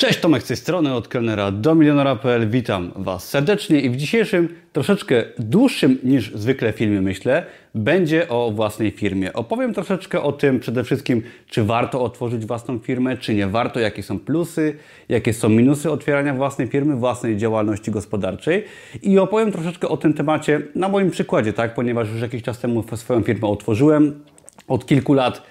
Cześć, 0.00 0.20
Tomek 0.20 0.42
z 0.42 0.46
tej 0.46 0.56
strony, 0.56 0.94
od 0.94 1.08
kelnera 1.08 1.50
do 1.50 1.74
milionera.pl. 1.74 2.50
Witam 2.50 2.92
Was 2.96 3.28
serdecznie 3.28 3.80
i 3.80 3.90
w 3.90 3.96
dzisiejszym, 3.96 4.48
troszeczkę 4.72 5.24
dłuższym 5.38 5.98
niż 6.04 6.34
zwykle 6.34 6.72
filmie, 6.72 7.00
myślę, 7.00 7.46
będzie 7.74 8.28
o 8.28 8.50
własnej 8.50 8.90
firmie. 8.90 9.32
Opowiem 9.32 9.74
troszeczkę 9.74 10.22
o 10.22 10.32
tym 10.32 10.60
przede 10.60 10.84
wszystkim, 10.84 11.22
czy 11.46 11.64
warto 11.64 12.02
otworzyć 12.04 12.46
własną 12.46 12.78
firmę, 12.78 13.16
czy 13.16 13.34
nie 13.34 13.46
warto, 13.46 13.80
jakie 13.80 14.02
są 14.02 14.18
plusy, 14.18 14.76
jakie 15.08 15.32
są 15.32 15.48
minusy 15.48 15.90
otwierania 15.90 16.34
własnej 16.34 16.68
firmy, 16.68 16.96
własnej 16.96 17.36
działalności 17.36 17.90
gospodarczej 17.90 18.64
i 19.02 19.18
opowiem 19.18 19.52
troszeczkę 19.52 19.88
o 19.88 19.96
tym 19.96 20.14
temacie 20.14 20.62
na 20.74 20.88
moim 20.88 21.10
przykładzie, 21.10 21.52
tak, 21.52 21.74
ponieważ 21.74 22.10
już 22.10 22.20
jakiś 22.20 22.42
czas 22.42 22.58
temu 22.58 22.84
swoją 22.96 23.22
firmę 23.22 23.48
otworzyłem, 23.48 24.24
od 24.68 24.86
kilku 24.86 25.14
lat 25.14 25.42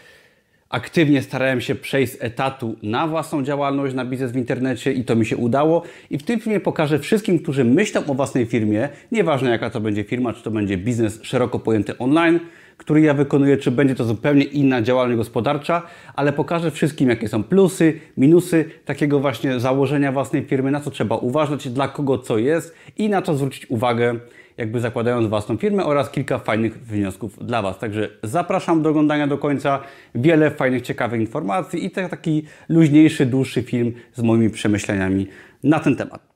aktywnie 0.69 1.21
starałem 1.21 1.61
się 1.61 1.75
przejść 1.75 2.13
z 2.13 2.23
etatu 2.23 2.75
na 2.83 3.07
własną 3.07 3.43
działalność, 3.43 3.95
na 3.95 4.05
biznes 4.05 4.31
w 4.31 4.35
internecie 4.35 4.93
i 4.93 5.05
to 5.05 5.15
mi 5.15 5.25
się 5.25 5.37
udało. 5.37 5.83
I 6.09 6.17
w 6.17 6.23
tym 6.23 6.39
filmie 6.39 6.59
pokażę 6.59 6.99
wszystkim, 6.99 7.39
którzy 7.39 7.63
myślą 7.63 8.01
o 8.07 8.13
własnej 8.13 8.45
firmie, 8.45 8.89
nieważne 9.11 9.49
jaka 9.49 9.69
to 9.69 9.81
będzie 9.81 10.03
firma, 10.03 10.33
czy 10.33 10.43
to 10.43 10.51
będzie 10.51 10.77
biznes 10.77 11.19
szeroko 11.23 11.59
pojęty 11.59 11.97
online, 11.97 12.39
który 12.77 13.01
ja 13.01 13.13
wykonuję, 13.13 13.57
czy 13.57 13.71
będzie 13.71 13.95
to 13.95 14.03
zupełnie 14.03 14.43
inna 14.43 14.81
działalność 14.81 15.17
gospodarcza, 15.17 15.81
ale 16.15 16.33
pokażę 16.33 16.71
wszystkim, 16.71 17.09
jakie 17.09 17.27
są 17.27 17.43
plusy, 17.43 17.99
minusy 18.17 18.65
takiego 18.85 19.19
właśnie 19.19 19.59
założenia 19.59 20.11
własnej 20.11 20.43
firmy, 20.43 20.71
na 20.71 20.79
co 20.79 20.91
trzeba 20.91 21.15
uważać, 21.17 21.69
dla 21.69 21.87
kogo 21.87 22.17
co 22.17 22.37
jest 22.37 22.75
i 22.97 23.09
na 23.09 23.21
co 23.21 23.35
zwrócić 23.35 23.69
uwagę 23.69 24.19
jakby 24.59 24.79
zakładając 24.79 25.27
własną 25.27 25.57
firmę 25.57 25.85
oraz 25.85 26.09
kilka 26.09 26.39
fajnych 26.39 26.79
wniosków 26.85 27.45
dla 27.45 27.61
Was. 27.61 27.79
Także 27.79 28.09
zapraszam 28.23 28.81
do 28.81 28.89
oglądania 28.89 29.27
do 29.27 29.37
końca. 29.37 29.79
Wiele 30.15 30.51
fajnych, 30.51 30.81
ciekawych 30.81 31.21
informacji 31.21 31.85
i 31.85 31.91
taki 31.91 32.43
luźniejszy, 32.69 33.25
dłuższy 33.25 33.63
film 33.63 33.93
z 34.13 34.21
moimi 34.21 34.49
przemyśleniami 34.49 35.27
na 35.63 35.79
ten 35.79 35.95
temat. 35.95 36.29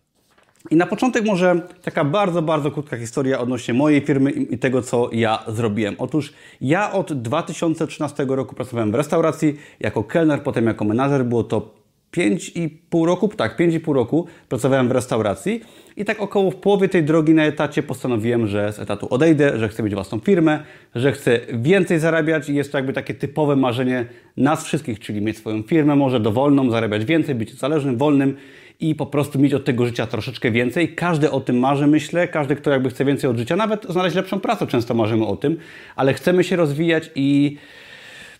I 0.72 0.76
na 0.76 0.86
początek 0.86 1.26
może 1.26 1.62
taka 1.82 2.04
bardzo, 2.04 2.41
bardzo 2.41 2.71
krótka 2.71 2.98
historia 2.98 3.40
odnośnie 3.40 3.74
mojej 3.74 4.02
firmy 4.02 4.32
i 4.32 4.58
tego, 4.58 4.82
co 4.82 5.10
ja 5.12 5.43
zrobiłem. 5.48 5.96
Otóż 5.98 6.34
ja 6.62 6.91
od 6.91 7.13
2013 7.13 8.26
roku 8.30 8.55
pracowałem 8.55 8.91
w 8.91 8.96
restauracji 8.96 9.55
jako 9.80 10.04
kelner, 10.04 10.43
potem 10.43 10.65
jako 10.65 10.85
menadżer. 10.85 11.26
Było 11.26 11.43
to 11.43 11.82
5,5 12.17 13.05
roku, 13.05 13.27
tak, 13.27 13.59
5,5 13.59 13.93
roku 13.93 14.27
pracowałem 14.49 14.87
w 14.87 14.91
restauracji 14.91 15.61
i 15.97 16.05
tak 16.05 16.21
około 16.21 16.51
w 16.51 16.55
połowie 16.55 16.89
tej 16.89 17.03
drogi 17.03 17.33
na 17.33 17.45
etacie 17.45 17.83
postanowiłem, 17.83 18.47
że 18.47 18.73
z 18.73 18.79
etatu 18.79 19.07
odejdę, 19.09 19.59
że 19.59 19.69
chcę 19.69 19.83
mieć 19.83 19.93
własną 19.93 20.19
firmę, 20.19 20.63
że 20.95 21.11
chcę 21.11 21.39
więcej 21.53 21.99
zarabiać 21.99 22.49
i 22.49 22.55
jest 22.55 22.71
to 22.71 22.77
jakby 22.77 22.93
takie 22.93 23.13
typowe 23.13 23.55
marzenie 23.55 24.05
nas 24.37 24.65
wszystkich, 24.65 24.99
czyli 24.99 25.21
mieć 25.21 25.37
swoją 25.37 25.63
firmę, 25.63 25.95
może 25.95 26.19
dowolną, 26.19 26.69
zarabiać 26.69 27.05
więcej, 27.05 27.35
być 27.35 27.53
zależnym, 27.53 27.97
wolnym 27.97 28.37
i 28.79 28.95
po 28.95 29.05
prostu 29.05 29.39
mieć 29.39 29.53
od 29.53 29.65
tego 29.65 29.85
życia 29.85 30.07
troszeczkę 30.07 30.51
więcej. 30.51 30.95
Każdy 30.95 31.31
o 31.31 31.39
tym 31.39 31.59
marzy, 31.59 31.87
myślę, 31.87 32.27
każdy, 32.27 32.55
kto 32.55 32.71
jakby 32.71 32.89
chce 32.89 33.05
więcej 33.05 33.29
od 33.29 33.37
życia, 33.37 33.55
nawet 33.55 33.85
znaleźć 33.89 34.15
lepszą 34.15 34.39
pracę, 34.39 34.67
często 34.67 34.93
marzymy 34.93 35.25
o 35.25 35.35
tym, 35.35 35.57
ale 35.95 36.13
chcemy 36.13 36.43
się 36.43 36.55
rozwijać 36.55 37.11
i 37.15 37.57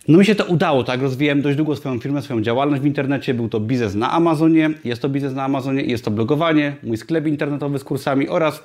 no 0.08 0.18
mi 0.18 0.26
się 0.26 0.36
to 0.36 0.46
udało, 0.46 0.84
tak? 0.84 1.02
Rozwijałem 1.02 1.42
dość 1.42 1.58
długo 1.58 1.76
swoją 1.76 2.00
firmę, 2.00 2.22
swoją 2.22 2.42
działalność 2.42 2.84
w 2.84 2.86
internecie. 2.86 3.34
Był 3.34 3.50
to 3.50 3.60
biznes 3.60 3.96
na 3.96 4.12
Amazonie, 4.12 4.70
jest 4.84 5.02
to 5.02 5.10
biznes 5.10 5.34
na 5.34 5.44
Amazonie, 5.44 5.82
jest 5.82 6.06
to 6.06 6.12
blogowanie, 6.12 6.76
mój 6.84 6.98
sklep 6.98 7.28
internetowy 7.28 7.80
z 7.80 7.84
kursami 7.84 8.30
oraz 8.30 8.64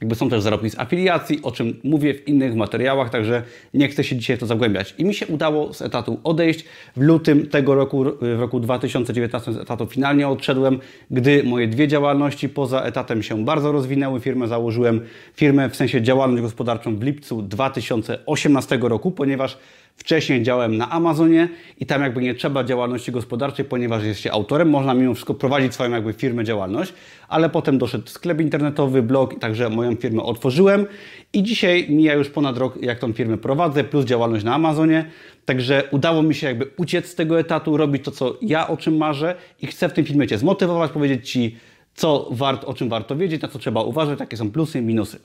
jakby 0.00 0.14
są 0.14 0.30
też 0.30 0.42
zarobki 0.42 0.70
z 0.70 0.78
afiliacji, 0.78 1.42
o 1.42 1.52
czym 1.52 1.80
mówię 1.84 2.14
w 2.14 2.28
innych 2.28 2.54
materiałach, 2.54 3.10
także 3.10 3.42
nie 3.74 3.88
chcę 3.88 4.04
się 4.04 4.16
dzisiaj 4.16 4.36
w 4.36 4.40
to 4.40 4.46
zagłębiać. 4.46 4.94
I 4.98 5.04
mi 5.04 5.14
się 5.14 5.26
udało 5.26 5.74
z 5.74 5.82
etatu 5.82 6.20
odejść. 6.24 6.64
W 6.96 7.00
lutym 7.00 7.46
tego 7.46 7.74
roku, 7.74 8.04
w 8.20 8.40
roku 8.40 8.60
2019 8.60 9.52
z 9.52 9.56
etatu 9.56 9.86
finalnie 9.86 10.28
odszedłem, 10.28 10.78
gdy 11.10 11.42
moje 11.44 11.68
dwie 11.68 11.88
działalności 11.88 12.48
poza 12.48 12.82
etatem 12.82 13.22
się 13.22 13.44
bardzo 13.44 13.72
rozwinęły. 13.72 14.20
Firmę 14.20 14.48
założyłem, 14.48 15.00
firmę 15.34 15.70
w 15.70 15.76
sensie 15.76 16.02
działalność 16.02 16.42
gospodarczą 16.42 16.96
w 16.96 17.02
lipcu 17.02 17.42
2018 17.42 18.78
roku, 18.82 19.10
ponieważ 19.10 19.58
Wcześniej 19.98 20.42
działałem 20.42 20.76
na 20.76 20.90
Amazonie 20.90 21.48
i 21.80 21.86
tam 21.86 22.02
jakby 22.02 22.22
nie 22.22 22.34
trzeba 22.34 22.64
działalności 22.64 23.12
gospodarczej, 23.12 23.64
ponieważ 23.64 24.04
jest 24.04 24.20
się 24.20 24.32
autorem, 24.32 24.70
można 24.70 24.94
mimo 24.94 25.14
wszystko 25.14 25.34
prowadzić 25.34 25.74
swoją 25.74 25.90
jakby 25.90 26.12
firmę, 26.12 26.44
działalność, 26.44 26.92
ale 27.28 27.50
potem 27.50 27.78
doszedł 27.78 28.06
sklep 28.06 28.40
internetowy, 28.40 29.02
blog, 29.02 29.40
także 29.40 29.70
moją 29.70 29.96
firmę 29.96 30.22
otworzyłem 30.22 30.86
i 31.32 31.42
dzisiaj 31.42 31.86
mija 31.88 32.14
już 32.14 32.28
ponad 32.28 32.58
rok, 32.58 32.82
jak 32.82 32.98
tą 32.98 33.12
firmę 33.12 33.38
prowadzę, 33.38 33.84
plus 33.84 34.04
działalność 34.04 34.44
na 34.44 34.54
Amazonie, 34.54 35.10
także 35.44 35.82
udało 35.90 36.22
mi 36.22 36.34
się 36.34 36.46
jakby 36.46 36.70
uciec 36.76 37.06
z 37.06 37.14
tego 37.14 37.40
etatu, 37.40 37.76
robić 37.76 38.04
to, 38.04 38.10
co 38.10 38.36
ja 38.42 38.68
o 38.68 38.76
czym 38.76 38.96
marzę 38.96 39.34
i 39.62 39.66
chcę 39.66 39.88
w 39.88 39.92
tym 39.92 40.04
filmie 40.04 40.26
Cię 40.26 40.38
zmotywować, 40.38 40.90
powiedzieć 40.90 41.30
Ci, 41.30 41.56
co 41.94 42.28
wart, 42.30 42.64
o 42.64 42.74
czym 42.74 42.88
warto 42.88 43.16
wiedzieć, 43.16 43.42
na 43.42 43.48
co 43.48 43.58
trzeba 43.58 43.82
uważać, 43.82 44.20
jakie 44.20 44.36
są 44.36 44.50
plusy 44.50 44.78
i 44.78 44.82
minusy. 44.82 45.18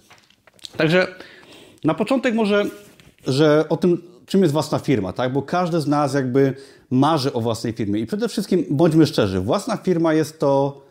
Także 0.77 1.07
na 1.83 1.93
początek 1.93 2.35
może, 2.35 2.65
że 3.27 3.65
o 3.69 3.77
tym 3.77 4.12
czym 4.25 4.41
jest 4.41 4.53
własna 4.53 4.79
firma, 4.79 5.13
tak? 5.13 5.33
Bo 5.33 5.41
każdy 5.41 5.81
z 5.81 5.87
nas 5.87 6.13
jakby 6.13 6.53
marzy 6.91 7.33
o 7.33 7.41
własnej 7.41 7.73
firmie. 7.73 7.99
I 7.99 8.05
przede 8.05 8.29
wszystkim 8.29 8.65
bądźmy 8.69 9.05
szczerzy, 9.05 9.39
własna 9.41 9.77
firma 9.77 10.13
jest 10.13 10.39
to 10.39 10.81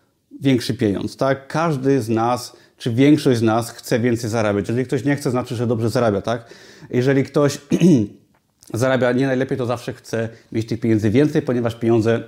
większy 0.40 0.74
pieniądz, 0.74 1.16
tak? 1.16 1.48
Każdy 1.48 2.02
z 2.02 2.08
nas, 2.08 2.56
czy 2.78 2.90
większość 2.90 3.38
z 3.38 3.42
nas 3.42 3.70
chce 3.70 4.00
więcej 4.00 4.30
zarabiać. 4.30 4.68
Jeżeli 4.68 4.86
ktoś 4.86 5.04
nie 5.04 5.16
chce, 5.16 5.30
znaczy, 5.30 5.56
że 5.56 5.66
dobrze 5.66 5.90
zarabia, 5.90 6.22
tak? 6.22 6.44
Jeżeli 6.90 7.24
ktoś 7.24 7.58
zarabia 8.74 9.12
nie 9.12 9.26
najlepiej, 9.26 9.58
to 9.58 9.66
zawsze 9.66 9.92
chce 9.92 10.28
mieć 10.52 10.66
tych 10.66 10.80
pieniędzy 10.80 11.10
więcej, 11.10 11.42
ponieważ 11.42 11.74
pieniądze 11.74 12.24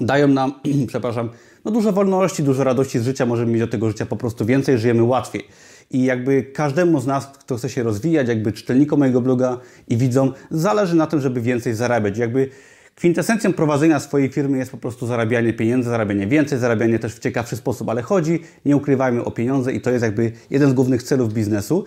dają 0.00 0.28
nam, 0.28 0.52
przepraszam, 0.88 1.30
no 1.64 1.70
dużo 1.70 1.92
wolności, 1.92 2.42
dużo 2.42 2.64
radości 2.64 2.98
z 2.98 3.04
życia, 3.04 3.26
możemy 3.26 3.52
mieć 3.52 3.60
do 3.60 3.68
tego 3.68 3.88
życia 3.88 4.06
po 4.06 4.16
prostu 4.16 4.46
więcej, 4.46 4.78
żyjemy 4.78 5.02
łatwiej. 5.02 5.44
I 5.90 6.04
jakby 6.04 6.42
każdemu 6.42 7.00
z 7.00 7.06
nas, 7.06 7.26
kto 7.26 7.56
chce 7.56 7.68
się 7.68 7.82
rozwijać, 7.82 8.28
jakby 8.28 8.52
czytelnikom 8.52 8.98
mojego 8.98 9.20
bloga 9.20 9.58
i 9.88 9.96
widzom, 9.96 10.32
zależy 10.50 10.96
na 10.96 11.06
tym, 11.06 11.20
żeby 11.20 11.40
więcej 11.40 11.74
zarabiać. 11.74 12.18
Jakby 12.18 12.48
kwintesencją 12.94 13.52
prowadzenia 13.52 14.00
swojej 14.00 14.28
firmy 14.28 14.58
jest 14.58 14.70
po 14.70 14.76
prostu 14.76 15.06
zarabianie 15.06 15.52
pieniędzy, 15.52 15.90
zarabianie 15.90 16.26
więcej, 16.26 16.58
zarabianie 16.58 16.98
też 16.98 17.14
w 17.14 17.18
ciekawszy 17.18 17.56
sposób, 17.56 17.88
ale 17.88 18.02
chodzi, 18.02 18.40
nie 18.64 18.76
ukrywajmy, 18.76 19.24
o 19.24 19.30
pieniądze 19.30 19.72
i 19.72 19.80
to 19.80 19.90
jest 19.90 20.04
jakby 20.04 20.32
jeden 20.50 20.70
z 20.70 20.72
głównych 20.72 21.02
celów 21.02 21.32
biznesu. 21.32 21.84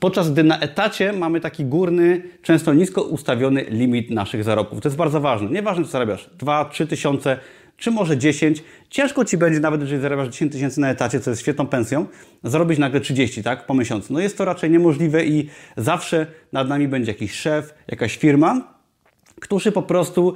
Podczas 0.00 0.32
gdy 0.32 0.44
na 0.44 0.60
etacie 0.60 1.12
mamy 1.12 1.40
taki 1.40 1.64
górny, 1.64 2.22
często 2.42 2.74
nisko 2.74 3.02
ustawiony 3.02 3.64
limit 3.68 4.10
naszych 4.10 4.44
zarobków. 4.44 4.80
To 4.80 4.88
jest 4.88 4.96
bardzo 4.96 5.20
ważne. 5.20 5.50
Nieważne, 5.50 5.84
czy 5.84 5.90
zarabiasz 5.90 6.30
2-3 6.38 6.86
tysiące, 6.86 7.38
czy 7.80 7.90
może 7.90 8.18
10. 8.18 8.62
Ciężko 8.90 9.24
Ci 9.24 9.38
będzie, 9.38 9.60
nawet 9.60 9.80
jeżeli 9.80 10.02
zarabiasz 10.02 10.28
10 10.28 10.52
tysięcy 10.52 10.80
na 10.80 10.90
etacie, 10.90 11.20
co 11.20 11.30
jest 11.30 11.42
świetną 11.42 11.66
pensją, 11.66 12.06
zarobić 12.44 12.78
nagle 12.78 13.00
30, 13.00 13.42
tak, 13.42 13.66
po 13.66 13.74
miesiącu. 13.74 14.12
No 14.12 14.20
jest 14.20 14.38
to 14.38 14.44
raczej 14.44 14.70
niemożliwe 14.70 15.24
i 15.24 15.48
zawsze 15.76 16.26
nad 16.52 16.68
nami 16.68 16.88
będzie 16.88 17.12
jakiś 17.12 17.32
szef, 17.32 17.74
jakaś 17.88 18.16
firma, 18.16 18.74
którzy 19.40 19.72
po 19.72 19.82
prostu 19.82 20.34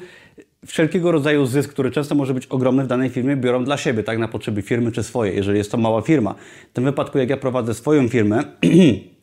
wszelkiego 0.66 1.12
rodzaju 1.12 1.46
zysk, 1.46 1.70
który 1.70 1.90
często 1.90 2.14
może 2.14 2.34
być 2.34 2.46
ogromny 2.46 2.84
w 2.84 2.86
danej 2.86 3.10
firmie, 3.10 3.36
biorą 3.36 3.64
dla 3.64 3.76
siebie, 3.76 4.02
tak, 4.02 4.18
na 4.18 4.28
potrzeby 4.28 4.62
firmy 4.62 4.92
czy 4.92 5.02
swoje, 5.02 5.32
jeżeli 5.32 5.58
jest 5.58 5.70
to 5.70 5.78
mała 5.78 6.02
firma. 6.02 6.34
W 6.70 6.72
tym 6.72 6.84
wypadku, 6.84 7.18
jak 7.18 7.30
ja 7.30 7.36
prowadzę 7.36 7.74
swoją 7.74 8.08
firmę, 8.08 8.44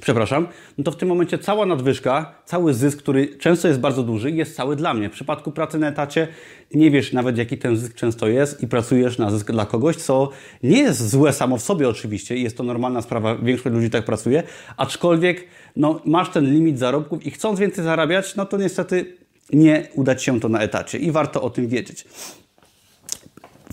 przepraszam, 0.00 0.48
no 0.78 0.84
to 0.84 0.90
w 0.90 0.96
tym 0.96 1.08
momencie 1.08 1.38
cała 1.38 1.66
nadwyżka, 1.66 2.34
cały 2.44 2.74
zysk, 2.74 2.98
który 2.98 3.36
często 3.36 3.68
jest 3.68 3.80
bardzo 3.80 4.02
duży, 4.02 4.30
jest 4.30 4.56
cały 4.56 4.76
dla 4.76 4.94
mnie. 4.94 5.08
W 5.08 5.12
przypadku 5.12 5.52
pracy 5.52 5.78
na 5.78 5.88
etacie 5.88 6.28
nie 6.74 6.90
wiesz 6.90 7.12
nawet, 7.12 7.38
jaki 7.38 7.58
ten 7.58 7.76
zysk 7.76 7.94
często 7.94 8.28
jest 8.28 8.62
i 8.62 8.68
pracujesz 8.68 9.18
na 9.18 9.30
zysk 9.30 9.52
dla 9.52 9.66
kogoś, 9.66 9.96
co 9.96 10.30
nie 10.62 10.78
jest 10.78 11.08
złe 11.08 11.32
samo 11.32 11.56
w 11.56 11.62
sobie 11.62 11.88
oczywiście 11.88 12.36
i 12.36 12.42
jest 12.42 12.56
to 12.56 12.62
normalna 12.62 13.02
sprawa, 13.02 13.36
większość 13.36 13.74
ludzi 13.74 13.90
tak 13.90 14.04
pracuje, 14.04 14.42
aczkolwiek 14.76 15.44
no, 15.76 16.00
masz 16.04 16.30
ten 16.30 16.52
limit 16.52 16.78
zarobków 16.78 17.26
i 17.26 17.30
chcąc 17.30 17.60
więcej 17.60 17.84
zarabiać, 17.84 18.36
no 18.36 18.46
to 18.46 18.56
niestety 18.56 19.16
nie 19.52 19.88
uda 19.94 20.14
Ci 20.14 20.24
się 20.24 20.40
to 20.40 20.48
na 20.48 20.60
etacie 20.60 20.98
i 20.98 21.10
warto 21.10 21.42
o 21.42 21.50
tym 21.50 21.68
wiedzieć. 21.68 22.04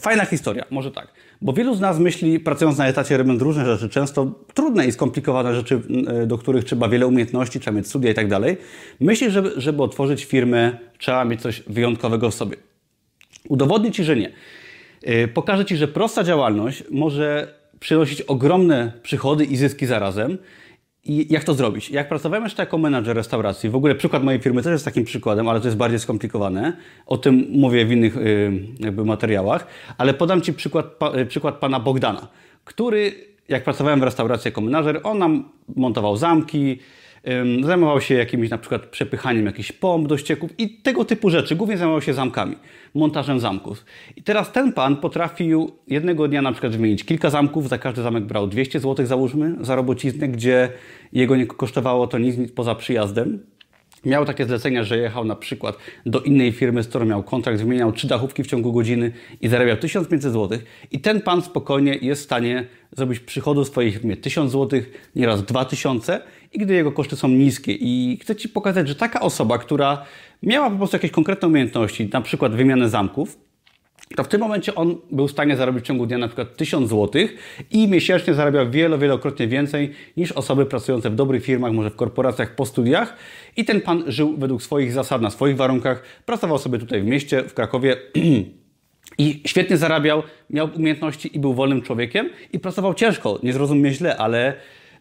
Fajna 0.05 0.25
historia, 0.25 0.65
może 0.69 0.91
tak. 0.91 1.07
Bo 1.41 1.53
wielu 1.53 1.75
z 1.75 1.79
nas 1.79 1.99
myśli, 1.99 2.39
pracując 2.39 2.77
na 2.77 2.87
etacie, 2.87 3.17
robiąc 3.17 3.41
różne 3.41 3.65
rzeczy, 3.65 3.89
często 3.89 4.31
trudne 4.53 4.87
i 4.87 4.91
skomplikowane 4.91 5.55
rzeczy, 5.55 5.81
e, 6.07 6.25
do 6.25 6.37
których 6.37 6.63
trzeba 6.63 6.89
wiele 6.89 7.07
umiejętności, 7.07 7.59
trzeba 7.59 7.77
mieć 7.77 7.87
studia 7.87 8.11
i 8.11 8.13
tak 8.13 8.27
dalej. 8.27 8.57
Myśli, 8.99 9.31
że 9.31 9.61
żeby 9.61 9.83
otworzyć 9.83 10.25
firmę, 10.25 10.77
trzeba 10.97 11.25
mieć 11.25 11.41
coś 11.41 11.63
wyjątkowego 11.67 12.31
w 12.31 12.33
sobie. 12.33 12.57
Udowodnię 13.49 13.91
Ci, 13.91 14.03
że 14.03 14.15
nie. 14.15 14.31
E, 15.03 15.27
pokażę 15.27 15.65
Ci, 15.65 15.77
że 15.77 15.87
prosta 15.87 16.23
działalność 16.23 16.83
może 16.91 17.53
przynosić 17.79 18.21
ogromne 18.21 18.91
przychody 19.03 19.45
i 19.45 19.57
zyski 19.57 19.85
zarazem 19.85 20.37
i 21.05 21.33
jak 21.33 21.43
to 21.43 21.53
zrobić? 21.53 21.89
Jak 21.89 22.09
pracowałem 22.09 22.43
jeszcze 22.43 22.61
jako 22.63 22.77
menadżer 22.77 23.15
restauracji, 23.15 23.69
w 23.69 23.75
ogóle 23.75 23.95
przykład 23.95 24.23
mojej 24.23 24.41
firmy 24.41 24.63
też 24.63 24.71
jest 24.71 24.85
takim 24.85 25.03
przykładem, 25.03 25.49
ale 25.49 25.59
to 25.59 25.67
jest 25.67 25.77
bardziej 25.77 25.99
skomplikowane. 25.99 26.77
O 27.05 27.17
tym 27.17 27.47
mówię 27.49 27.85
w 27.85 27.91
innych 27.91 28.17
y, 28.17 28.51
jakby 28.79 29.05
materiałach, 29.05 29.67
ale 29.97 30.13
podam 30.13 30.41
Ci 30.41 30.53
przykład, 30.53 30.85
y, 31.17 31.25
przykład 31.25 31.55
pana 31.55 31.79
Bogdana, 31.79 32.27
który 32.63 33.13
jak 33.49 33.63
pracowałem 33.63 33.99
w 33.99 34.03
restauracji 34.03 34.47
jako 34.47 34.61
menadżer, 34.61 34.99
on 35.03 35.17
nam 35.17 35.49
montował 35.75 36.17
zamki, 36.17 36.79
Zajmował 37.63 38.01
się 38.01 38.15
jakimś 38.15 38.49
na 38.49 38.57
przykład 38.57 38.85
przepychaniem 38.85 39.45
jakichś 39.45 39.71
pomp 39.71 40.07
do 40.07 40.17
ścieków 40.17 40.59
i 40.59 40.69
tego 40.69 41.05
typu 41.05 41.29
rzeczy. 41.29 41.55
Głównie 41.55 41.77
zajmował 41.77 42.01
się 42.01 42.13
zamkami, 42.13 42.55
montażem 42.95 43.39
zamków. 43.39 43.85
I 44.15 44.23
teraz 44.23 44.51
ten 44.51 44.73
pan 44.73 44.97
potrafił 44.97 45.71
jednego 45.87 46.27
dnia 46.27 46.41
na 46.41 46.51
przykład 46.51 46.71
wymienić 46.71 47.03
kilka 47.03 47.29
zamków, 47.29 47.69
za 47.69 47.77
każdy 47.77 48.01
zamek 48.01 48.23
brał 48.23 48.47
200 48.47 48.79
zł 48.79 49.05
załóżmy 49.05 49.55
za 49.61 49.75
robociznę, 49.75 50.27
gdzie 50.27 50.69
jego 51.13 51.35
nie 51.35 51.45
kosztowało 51.45 52.07
to 52.07 52.17
nic, 52.17 52.37
nic 52.37 52.51
poza 52.51 52.75
przyjazdem. 52.75 53.54
Miał 54.05 54.25
takie 54.25 54.45
zlecenia, 54.45 54.83
że 54.83 54.97
jechał 54.97 55.25
na 55.25 55.35
przykład 55.35 55.77
do 56.05 56.21
innej 56.21 56.51
firmy, 56.51 56.83
z 56.83 56.87
którą 56.87 57.05
miał 57.05 57.23
kontrakt, 57.23 57.59
wymieniał 57.59 57.91
trzy 57.91 58.07
dachówki 58.07 58.43
w 58.43 58.47
ciągu 58.47 58.73
godziny 58.73 59.11
i 59.41 59.47
zarabiał 59.47 59.77
1500 59.77 60.33
zł. 60.33 60.59
I 60.91 60.99
ten 60.99 61.21
pan 61.21 61.41
spokojnie 61.41 61.95
jest 62.01 62.21
w 62.21 62.25
stanie 62.25 62.65
zrobić 62.91 63.19
przychodu 63.19 63.65
w 63.65 63.67
swojej 63.67 63.91
firmie 63.91 64.17
1000 64.17 64.51
zł, 64.51 64.81
nieraz 65.15 65.43
2000 65.43 66.21
i 66.53 66.59
gdy 66.59 66.73
jego 66.73 66.91
koszty 66.91 67.15
są 67.15 67.27
niskie. 67.27 67.73
I 67.73 68.19
chcę 68.21 68.35
Ci 68.35 68.49
pokazać, 68.49 68.87
że 68.87 68.95
taka 68.95 69.19
osoba, 69.19 69.57
która 69.57 70.05
miała 70.43 70.69
po 70.69 70.77
prostu 70.77 70.95
jakieś 70.95 71.11
konkretne 71.11 71.47
umiejętności, 71.47 72.09
na 72.13 72.21
przykład 72.21 72.55
wymianę 72.55 72.89
zamków, 72.89 73.44
to 74.15 74.23
w 74.23 74.27
tym 74.27 74.41
momencie 74.41 74.75
on 74.75 74.95
był 75.11 75.27
w 75.27 75.31
stanie 75.31 75.57
zarobić 75.57 75.83
w 75.83 75.87
ciągu 75.87 76.05
dnia 76.05 76.17
na 76.17 76.27
przykład 76.27 76.57
1000 76.57 76.89
zł 76.89 77.27
i 77.71 77.87
miesięcznie 77.87 78.33
zarabiał 78.33 78.69
wielo, 78.69 78.97
wielokrotnie 78.97 79.47
więcej 79.47 79.91
niż 80.17 80.31
osoby 80.31 80.65
pracujące 80.65 81.09
w 81.09 81.15
dobrych 81.15 81.43
firmach, 81.43 81.71
może 81.71 81.89
w 81.89 81.95
korporacjach 81.95 82.55
po 82.55 82.65
studiach. 82.65 83.15
I 83.57 83.65
ten 83.65 83.81
pan 83.81 84.03
żył 84.07 84.37
według 84.37 84.63
swoich 84.63 84.91
zasad, 84.91 85.21
na 85.21 85.29
swoich 85.29 85.57
warunkach, 85.57 86.03
pracował 86.25 86.57
sobie 86.57 86.79
tutaj 86.79 87.01
w 87.01 87.05
mieście, 87.05 87.43
w 87.43 87.53
Krakowie. 87.53 87.97
I 89.17 89.41
świetnie 89.45 89.77
zarabiał, 89.77 90.23
miał 90.49 90.69
umiejętności 90.75 91.35
i 91.35 91.39
był 91.39 91.53
wolnym 91.53 91.81
człowiekiem 91.81 92.29
i 92.53 92.59
pracował 92.59 92.93
ciężko, 92.93 93.39
nie 93.43 93.53
zrozum 93.53 93.77
mnie 93.77 93.91
źle, 93.91 94.17
ale 94.17 94.53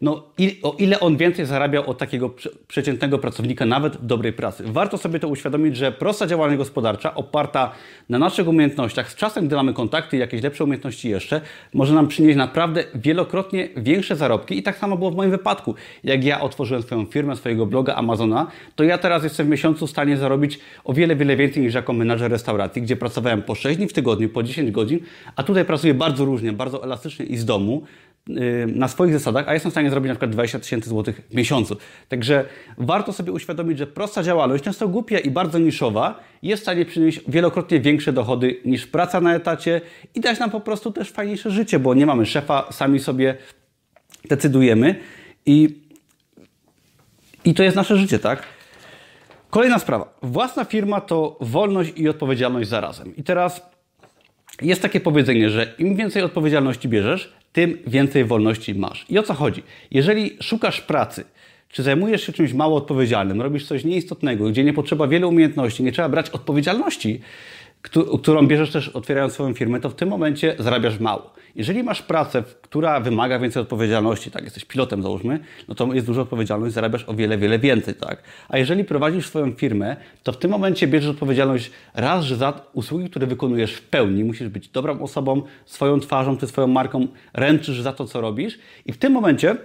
no, 0.05 0.23
o 0.63 0.75
ile 0.79 1.01
on 1.01 1.17
więcej 1.17 1.47
zarabiał 1.47 1.91
od 1.91 1.99
takiego 1.99 2.31
przeciętnego 2.69 3.19
pracownika, 3.19 3.67
nawet 3.67 4.07
dobrej 4.07 4.33
pracy. 4.33 4.65
Warto 4.67 4.99
sobie 4.99 5.19
to 5.19 5.29
uświadomić, 5.29 5.77
że 5.77 5.93
prosta 5.93 6.27
działalność 6.27 6.59
gospodarcza, 6.59 7.15
oparta 7.15 7.73
na 8.09 8.19
naszych 8.19 8.49
umiejętnościach, 8.49 9.11
z 9.11 9.15
czasem, 9.15 9.47
gdy 9.47 9.57
mamy 9.57 9.73
kontakty 9.73 10.17
i 10.17 10.21
jakieś 10.21 10.43
lepsze 10.43 10.65
umiejętności 10.65 11.09
jeszcze, 11.09 11.41
może 11.75 11.95
nam 11.95 12.09
przynieść 12.09 12.37
naprawdę 12.37 12.85
wielokrotnie 12.95 13.69
większe 13.77 14.17
zarobki. 14.17 14.59
I 14.59 14.63
tak 14.63 14.79
samo 14.79 14.97
było 14.97 15.11
w 15.11 15.17
moim 15.17 15.31
wypadku. 15.31 15.75
Jak 16.05 16.25
ja 16.25 16.41
otworzyłem 16.41 16.83
swoją 16.83 17.07
firmę, 17.07 17.37
swojego 17.37 17.67
bloga 17.67 17.95
Amazona, 17.95 18.47
to 18.77 18.85
ja 18.85 18.99
teraz 18.99 19.25
jestem 19.25 19.47
w 19.47 19.51
miesiącu 19.51 19.87
w 19.87 19.91
stanie 19.91 20.17
zarobić 20.17 20.59
o 20.85 20.93
wiele, 20.93 21.17
wiele 21.17 21.37
więcej 21.37 21.63
niż 21.63 21.75
jako 21.75 21.93
menadżer 21.93 22.31
restauracji, 22.31 22.83
gdzie 22.83 22.97
pracowałem 22.97 23.43
po 23.43 23.55
6 23.55 23.77
dni 23.77 23.89
w 23.89 23.93
tygodniu, 23.93 24.29
po 24.29 24.43
10 24.43 24.71
godzin, 24.71 25.01
a 25.37 25.43
tutaj 25.43 25.65
pracuję 25.65 25.95
bardzo 25.95 26.25
różnie, 26.25 26.53
bardzo 26.53 26.85
elastycznie 26.85 27.27
i 27.27 27.37
z 27.37 27.45
domu. 27.45 27.83
Y, 28.31 28.67
na 28.67 28.89
swoich 28.89 29.13
zasadach, 29.13 29.49
a 29.49 29.55
jestem 29.55 29.71
w 29.71 29.75
stanie 29.75 29.91
zrobić 29.91 30.09
na 30.09 30.15
przykład 30.15 30.31
20 30.31 30.59
tysięcy 30.59 30.89
złotych 30.89 31.21
w 31.31 31.35
miesiącu. 31.35 31.77
Także 32.09 32.45
warto 32.79 33.13
sobie 33.13 33.33
uświadomić, 33.33 33.79
że 33.79 33.87
prosta 33.87 34.23
działalność, 34.23 34.65
często 34.65 34.89
głupia 34.89 35.19
i 35.19 35.31
bardzo 35.31 35.59
niszowa, 35.59 36.21
jest 36.43 36.61
w 36.61 36.65
stanie 36.65 36.85
przynieść 36.85 37.21
wielokrotnie 37.29 37.81
większe 37.81 38.13
dochody 38.13 38.61
niż 38.65 38.87
praca 38.87 39.21
na 39.21 39.35
etacie 39.35 39.81
i 40.15 40.21
dać 40.21 40.39
nam 40.39 40.51
po 40.51 40.61
prostu 40.61 40.93
też 40.93 41.11
fajniejsze 41.11 41.51
życie, 41.51 41.79
bo 41.79 41.95
nie 41.95 42.07
mamy 42.07 42.27
szefa, 42.27 42.73
sami 42.73 43.01
sobie 43.01 43.37
decydujemy 44.29 44.95
i, 45.47 45.83
i 47.45 47.55
to 47.55 47.63
jest 47.63 47.77
nasze 47.77 47.97
życie, 47.97 48.19
tak? 48.19 48.43
Kolejna 49.51 49.79
sprawa. 49.79 50.15
Własna 50.23 50.65
firma 50.65 51.01
to 51.01 51.39
wolność 51.41 51.93
i 51.97 52.09
odpowiedzialność 52.09 52.69
zarazem. 52.69 53.17
I 53.17 53.23
teraz 53.23 53.63
jest 54.63 54.83
takie 54.83 55.01
powiedzenie, 55.01 55.51
że 55.51 55.75
im 55.79 55.97
więcej 55.97 56.23
odpowiedzialności 56.23 56.89
bierzesz, 56.89 57.44
tym 57.55 57.79
więcej 57.87 58.25
wolności 58.25 58.75
masz. 58.75 59.07
I 59.09 59.19
o 59.19 59.23
co 59.23 59.35
chodzi? 59.35 59.63
Jeżeli 59.91 60.37
szukasz 60.41 60.81
pracy, 60.81 61.25
czy 61.69 61.83
zajmujesz 61.83 62.27
się 62.27 62.33
czymś 62.33 62.53
mało 62.53 62.77
odpowiedzialnym, 62.77 63.43
robisz 63.43 63.67
coś 63.67 63.85
nieistotnego, 63.85 64.49
gdzie 64.49 64.65
nie 64.65 64.73
potrzeba 64.73 65.09
wielu 65.09 65.29
umiejętności, 65.29 65.83
nie 65.83 65.93
trzeba 65.93 66.09
brać 66.09 66.31
odpowiedzialności, 66.31 67.21
którą 67.93 68.47
bierzesz 68.47 68.71
też 68.71 68.89
otwierając 68.89 69.33
swoją 69.33 69.55
firmę, 69.55 69.81
to 69.81 69.91
w 69.91 69.95
tym 69.95 70.09
momencie 70.09 70.57
zarabiasz 70.59 71.01
mało. 71.01 71.35
Jeżeli 71.57 71.83
masz 71.83 72.03
pracę, 72.03 72.43
która 72.63 73.01
wymaga 73.01 73.39
więcej 73.39 73.63
odpowiedzialności, 73.63 74.31
tak, 74.31 74.45
jesteś 74.45 74.65
pilotem 74.65 75.03
załóżmy, 75.03 75.41
no 75.69 75.75
to 75.75 75.95
jest 75.95 76.07
duża 76.07 76.23
odpowiedzialność, 76.23 76.75
zarabiasz 76.75 77.05
o 77.09 77.15
wiele, 77.15 77.39
wiele 77.39 77.59
więcej, 77.59 77.95
tak. 77.95 78.23
A 78.49 78.59
jeżeli 78.59 78.85
prowadzisz 78.85 79.27
swoją 79.27 79.53
firmę, 79.53 79.97
to 80.23 80.33
w 80.33 80.39
tym 80.39 80.51
momencie 80.51 80.87
bierzesz 80.87 81.11
odpowiedzialność 81.11 81.71
raz, 81.95 82.25
że 82.25 82.37
za 82.37 82.61
usługi, 82.73 83.11
które 83.11 83.27
wykonujesz 83.27 83.75
w 83.75 83.83
pełni, 83.83 84.25
musisz 84.25 84.49
być 84.49 84.69
dobrą 84.69 85.01
osobą, 85.01 85.43
swoją 85.67 86.01
twarzą 86.01 86.37
czy 86.37 86.47
swoją 86.47 86.67
marką, 86.67 87.07
ręczysz 87.33 87.81
za 87.81 87.93
to, 87.93 88.05
co 88.05 88.21
robisz 88.21 88.59
i 88.87 88.93
w 88.93 88.99
tym 88.99 89.13
momencie 89.13 89.57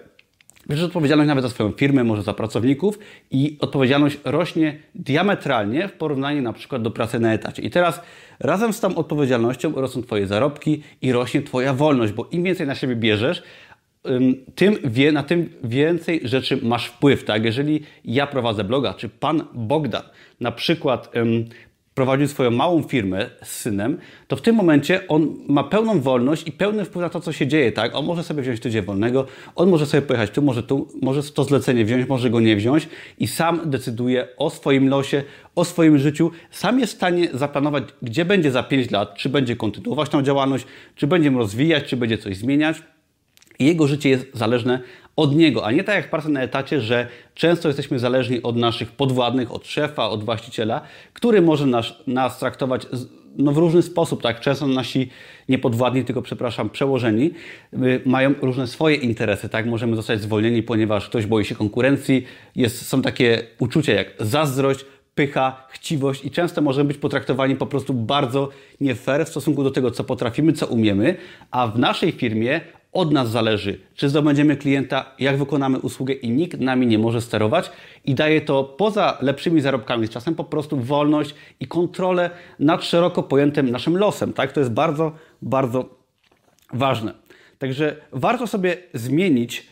Bierzesz 0.69 0.86
odpowiedzialność 0.86 1.27
nawet 1.27 1.44
za 1.44 1.50
swoją 1.50 1.71
firmę, 1.71 2.04
może 2.04 2.24
za 2.24 2.33
pracowników 2.33 3.00
i 3.31 3.57
odpowiedzialność 3.62 4.18
rośnie 4.25 4.80
diametralnie 4.95 5.88
w 5.88 5.94
porównaniu 5.94 6.42
na 6.42 6.54
przykład 6.54 6.81
do 6.81 6.92
pracy 6.92 7.19
na 7.19 7.33
etacie. 7.33 7.62
I 7.62 7.69
teraz 7.69 8.01
razem 8.39 8.74
z 8.74 8.80
tą 8.80 8.95
odpowiedzialnością 8.95 9.71
rosną 9.71 10.04
Twoje 10.04 10.27
zarobki 10.27 10.83
i 11.01 11.12
rośnie 11.12 11.42
Twoja 11.42 11.74
wolność, 11.74 12.13
bo 12.13 12.27
im 12.31 12.44
więcej 12.44 12.68
na 12.68 12.75
siebie 12.75 12.95
bierzesz, 12.95 13.44
tym 14.56 14.75
wie, 14.83 15.12
na 15.12 15.24
tym 15.24 15.50
więcej 15.63 16.21
rzeczy 16.24 16.60
masz 16.63 16.86
wpływ. 16.86 17.24
Tak? 17.24 17.45
Jeżeli 17.45 17.83
ja 18.06 18.27
prowadzę 18.27 18.63
bloga, 18.63 18.94
czy 18.94 19.10
pan 19.10 19.44
Bogdan 19.54 20.04
na 20.39 20.51
przykład 20.51 21.12
prowadził 22.00 22.28
swoją 22.28 22.51
małą 22.51 22.84
firmę 22.84 23.30
z 23.44 23.48
synem, 23.48 23.98
to 24.28 24.36
w 24.36 24.42
tym 24.42 24.56
momencie 24.56 25.07
on 25.07 25.36
ma 25.48 25.63
pełną 25.63 26.01
wolność 26.01 26.48
i 26.48 26.51
pełny 26.51 26.86
wpływ 26.86 27.01
na 27.01 27.10
to, 27.10 27.19
co 27.19 27.31
się 27.31 27.48
dzieje. 27.48 27.72
Tak? 27.72 27.96
On 27.96 28.06
może 28.06 28.24
sobie 28.24 28.42
wziąć 28.42 28.60
tydzień 28.60 28.81
wolnego, 28.81 29.25
on 29.56 29.69
może 29.69 29.86
sobie 29.86 30.01
pojechać 30.01 30.30
tu, 30.31 30.42
może 30.42 30.63
tu, 30.63 30.88
może 31.01 31.24
to 31.24 31.44
zlecenie 31.44 31.86
wziąć, 31.86 32.07
może 32.07 32.30
go 32.30 32.40
nie 32.40 32.56
wziąć 32.56 32.90
i 33.19 33.28
sam 33.28 33.62
decyduje 33.66 34.28
o 34.38 34.50
swoim 34.50 34.90
losie, 34.90 35.24
o 35.56 35.66
swoim 35.66 35.98
życiu. 35.98 36.31
Sam 36.51 36.80
jest 36.80 36.94
w 36.94 36.96
stanie 36.96 37.28
zaplanować, 37.34 37.84
gdzie 38.02 38.25
będzie 38.25 38.52
za 38.52 38.63
5 38.63 38.92
lat, 38.92 39.16
czy 39.16 39.30
będzie 39.30 39.56
kontynuować 39.56 40.10
tą 40.10 40.22
działalność, 40.22 40.66
czy 40.95 41.07
będzie 41.07 41.30
rozwijać, 41.30 41.84
czy 41.84 41.98
będzie 41.98 42.18
coś 42.18 42.38
zmieniać. 42.38 42.81
I 43.59 43.65
jego 43.65 43.88
życie 43.88 44.09
jest 44.09 44.25
zależne 44.33 44.79
od 45.15 45.35
niego, 45.35 45.65
a 45.65 45.71
nie 45.71 45.83
tak 45.83 45.95
jak 45.95 46.09
praca 46.09 46.29
na 46.29 46.41
etacie, 46.41 46.81
że 46.81 47.07
często 47.33 47.67
jesteśmy 47.67 48.00
zależni 48.00 48.44
od 48.44 48.57
naszych 48.57 48.91
podwładnych, 48.91 49.51
od 49.51 49.67
szefa, 49.67 50.09
od 50.09 50.23
właściciela, 50.23 50.81
który 51.13 51.41
może 51.41 51.65
nas, 51.65 51.94
nas 52.07 52.39
traktować 52.39 52.88
no, 53.38 53.51
w 53.51 53.57
różny 53.57 53.81
sposób. 53.81 54.21
Tak? 54.21 54.39
Często 54.39 54.67
nasi 54.67 55.09
niepodwładni, 55.50 56.06
tylko 56.06 56.21
przepraszam, 56.21 56.69
przełożeni, 56.69 57.31
y, 57.73 58.01
mają 58.06 58.33
różne 58.41 58.67
swoje 58.67 58.95
interesy. 58.95 59.50
Tak? 59.50 59.65
Możemy 59.65 59.95
zostać 59.95 60.21
zwolnieni, 60.21 60.63
ponieważ 60.63 61.09
ktoś 61.09 61.25
boi 61.25 61.45
się 61.45 61.56
konkurencji. 61.56 62.25
Jest, 62.56 62.88
są 62.88 63.01
takie 63.01 63.44
uczucia 63.59 63.94
jak 63.94 64.07
zazdrość, 64.19 64.85
pycha, 65.15 65.67
chciwość 65.69 66.25
i 66.25 66.31
często 66.31 66.61
możemy 66.61 66.88
być 66.88 66.97
potraktowani 66.97 67.56
po 67.56 67.65
prostu 67.65 67.94
bardzo 67.94 68.50
nie 68.81 68.95
fair 68.95 69.25
w 69.25 69.29
stosunku 69.29 69.63
do 69.63 69.71
tego, 69.71 69.91
co 69.91 70.03
potrafimy, 70.03 70.53
co 70.53 70.67
umiemy, 70.67 71.15
a 71.51 71.67
w 71.67 71.80
naszej 71.80 72.11
firmie 72.11 72.61
od 72.94 73.12
nas 73.12 73.30
zależy, 73.30 73.80
czy 73.96 74.10
zdobędziemy 74.10 74.58
klienta, 74.58 75.06
jak 75.19 75.38
wykonamy 75.38 75.80
usługę 75.80 76.14
i 76.14 76.30
nikt 76.30 76.60
nami 76.60 76.88
nie 76.88 77.00
może 77.00 77.22
sterować 77.22 77.72
i 78.06 78.16
daje 78.16 78.42
to 78.42 78.64
poza 78.64 79.18
lepszymi 79.22 79.62
zarobkami 79.62 80.08
z 80.08 80.10
czasem 80.10 80.36
po 80.36 80.44
prostu 80.44 80.78
wolność 80.78 81.36
i 81.60 81.68
kontrolę 81.68 82.30
nad 82.60 82.84
szeroko 82.84 83.24
pojętym 83.24 83.72
naszym 83.72 83.98
losem. 83.98 84.34
Tak? 84.34 84.52
To 84.52 84.60
jest 84.60 84.72
bardzo, 84.72 85.12
bardzo 85.42 85.90
ważne. 86.74 87.14
Także 87.60 87.96
warto 88.12 88.48
sobie 88.48 88.78
zmienić 88.94 89.69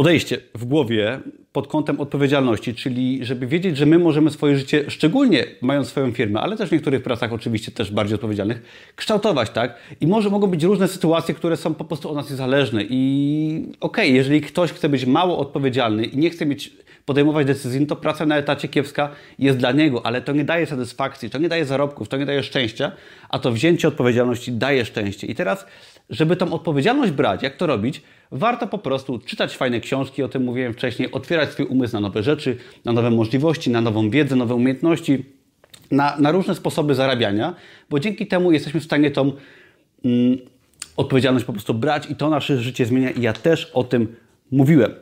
podejście 0.00 0.38
w 0.54 0.64
głowie 0.64 1.20
pod 1.52 1.66
kątem 1.66 2.00
odpowiedzialności, 2.00 2.74
czyli 2.74 3.24
żeby 3.24 3.46
wiedzieć, 3.46 3.76
że 3.76 3.86
my 3.86 3.98
możemy 3.98 4.30
swoje 4.30 4.56
życie, 4.56 4.84
szczególnie 4.88 5.44
mając 5.62 5.88
swoją 5.88 6.12
firmę, 6.12 6.40
ale 6.40 6.56
też 6.56 6.68
w 6.68 6.72
niektórych 6.72 7.02
pracach 7.02 7.32
oczywiście 7.32 7.72
też 7.72 7.90
bardziej 7.90 8.14
odpowiedzialnych, 8.14 8.62
kształtować, 8.96 9.50
tak? 9.50 9.74
I 10.00 10.06
może 10.06 10.30
mogą 10.30 10.46
być 10.46 10.62
różne 10.62 10.88
sytuacje, 10.88 11.34
które 11.34 11.56
są 11.56 11.74
po 11.74 11.84
prostu 11.84 12.10
od 12.10 12.16
nas 12.16 12.32
zależne 12.32 12.84
i 12.84 13.72
okej, 13.80 14.04
okay, 14.04 14.16
jeżeli 14.16 14.40
ktoś 14.40 14.72
chce 14.72 14.88
być 14.88 15.06
mało 15.06 15.38
odpowiedzialny 15.38 16.04
i 16.04 16.18
nie 16.18 16.30
chce 16.30 16.46
mieć 16.46 16.72
podejmować 17.06 17.46
decyzji, 17.46 17.80
no 17.80 17.86
to 17.86 17.96
praca 17.96 18.26
na 18.26 18.36
etacie 18.36 18.68
kiepska 18.68 19.10
jest 19.38 19.58
dla 19.58 19.72
niego, 19.72 20.06
ale 20.06 20.22
to 20.22 20.32
nie 20.32 20.44
daje 20.44 20.66
satysfakcji, 20.66 21.30
to 21.30 21.38
nie 21.38 21.48
daje 21.48 21.64
zarobków, 21.64 22.08
to 22.08 22.16
nie 22.16 22.26
daje 22.26 22.42
szczęścia, 22.42 22.92
a 23.28 23.38
to 23.38 23.52
wzięcie 23.52 23.88
odpowiedzialności 23.88 24.52
daje 24.52 24.84
szczęście. 24.84 25.26
I 25.26 25.34
teraz, 25.34 25.66
żeby 26.10 26.36
tą 26.36 26.52
odpowiedzialność 26.52 27.12
brać, 27.12 27.42
jak 27.42 27.56
to 27.56 27.66
robić, 27.66 28.02
warto 28.32 28.66
po 28.66 28.78
prostu 28.78 29.18
czytać 29.18 29.56
fajne 29.56 29.80
książki, 29.80 30.22
o 30.22 30.28
tym 30.28 30.44
mówiłem 30.44 30.72
wcześniej, 30.72 31.12
otwierać 31.12 31.50
swój 31.50 31.66
umysł 31.66 31.94
na 31.94 32.00
nowe 32.00 32.22
rzeczy, 32.22 32.56
na 32.84 32.92
nowe 32.92 33.10
możliwości, 33.10 33.70
na 33.70 33.80
nową 33.80 34.10
wiedzę, 34.10 34.36
nowe 34.36 34.54
umiejętności, 34.54 35.24
na, 35.90 36.16
na 36.18 36.30
różne 36.30 36.54
sposoby 36.54 36.94
zarabiania, 36.94 37.54
bo 37.90 38.00
dzięki 38.00 38.26
temu 38.26 38.52
jesteśmy 38.52 38.80
w 38.80 38.84
stanie 38.84 39.10
tą 39.10 39.32
mm, 40.04 40.38
odpowiedzialność 40.96 41.44
po 41.44 41.52
prostu 41.52 41.74
brać 41.74 42.10
i 42.10 42.16
to 42.16 42.30
nasze 42.30 42.58
życie 42.58 42.86
zmienia. 42.86 43.10
I 43.10 43.22
ja 43.22 43.32
też 43.32 43.70
o 43.74 43.84
tym 43.84 44.16
mówiłem. 44.50 44.94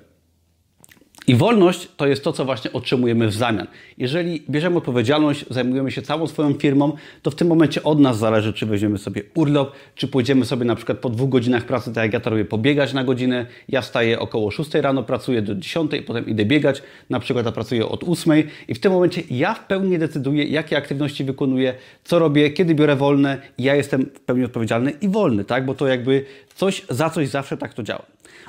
I 1.28 1.34
wolność 1.34 1.88
to 1.96 2.06
jest 2.06 2.24
to, 2.24 2.32
co 2.32 2.44
właśnie 2.44 2.72
otrzymujemy 2.72 3.28
w 3.28 3.34
zamian. 3.34 3.66
Jeżeli 3.98 4.42
bierzemy 4.50 4.76
odpowiedzialność, 4.76 5.44
zajmujemy 5.50 5.90
się 5.90 6.02
całą 6.02 6.26
swoją 6.26 6.54
firmą, 6.54 6.92
to 7.22 7.30
w 7.30 7.34
tym 7.34 7.48
momencie 7.48 7.82
od 7.82 8.00
nas 8.00 8.18
zależy, 8.18 8.52
czy 8.52 8.66
weźmiemy 8.66 8.98
sobie 8.98 9.22
urlop, 9.34 9.72
czy 9.94 10.08
pójdziemy 10.08 10.44
sobie 10.44 10.64
na 10.64 10.74
przykład 10.74 10.98
po 10.98 11.10
dwóch 11.10 11.28
godzinach 11.28 11.64
pracy, 11.64 11.92
tak 11.92 12.04
jak 12.04 12.12
ja 12.12 12.20
to 12.20 12.30
robię, 12.30 12.44
pobiegać 12.44 12.92
na 12.92 13.04
godzinę. 13.04 13.46
Ja 13.68 13.80
wstaję 13.80 14.18
około 14.18 14.50
6 14.50 14.74
rano, 14.74 15.02
pracuję 15.02 15.42
do 15.42 15.54
10, 15.54 15.90
potem 16.06 16.26
idę 16.26 16.44
biegać, 16.44 16.82
na 17.10 17.20
przykład 17.20 17.46
ja 17.46 17.52
pracuję 17.52 17.88
od 17.88 18.04
8 18.04 18.42
i 18.68 18.74
w 18.74 18.80
tym 18.80 18.92
momencie 18.92 19.22
ja 19.30 19.54
w 19.54 19.66
pełni 19.66 19.98
decyduję, 19.98 20.44
jakie 20.44 20.76
aktywności 20.76 21.24
wykonuję, 21.24 21.74
co 22.04 22.18
robię, 22.18 22.50
kiedy 22.50 22.74
biorę 22.74 22.96
wolne. 22.96 23.38
Ja 23.58 23.74
jestem 23.74 24.02
w 24.14 24.20
pełni 24.20 24.44
odpowiedzialny 24.44 24.90
i 24.90 25.08
wolny, 25.08 25.44
tak? 25.44 25.66
Bo 25.66 25.74
to 25.74 25.86
jakby 25.86 26.24
coś 26.54 26.82
za 26.90 27.10
coś 27.10 27.28
zawsze 27.28 27.56
tak 27.56 27.74
to 27.74 27.82
działa. 27.82 28.02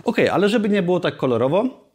Ok, 0.03 0.17
ale 0.31 0.49
żeby 0.49 0.69
nie 0.69 0.83
było 0.83 0.99
tak 0.99 1.17
kolorowo, 1.17 1.88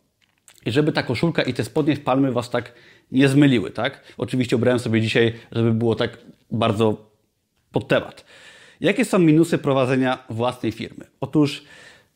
i 0.67 0.71
żeby 0.71 0.93
ta 0.93 1.03
koszulka 1.03 1.43
i 1.43 1.55
te 1.55 1.65
spodnie 1.65 1.97
w 1.97 2.01
palmy 2.01 2.33
Was 2.33 2.51
tak 2.51 2.73
nie 3.13 3.29
zmyliły, 3.29 3.71
tak? 3.71 4.01
Oczywiście 4.19 4.57
obrałem 4.57 4.79
sobie 4.79 5.01
dzisiaj, 5.01 5.33
żeby 5.53 5.73
było 5.73 5.95
tak 5.95 6.19
bardzo 6.51 7.11
pod 7.73 7.89
temat. 7.89 8.25
Jakie 8.81 9.05
są 9.05 9.19
minusy 9.19 9.59
prowadzenia 9.59 10.25
własnej 10.31 10.73
firmy? 10.73 11.05
Otóż 11.21 11.65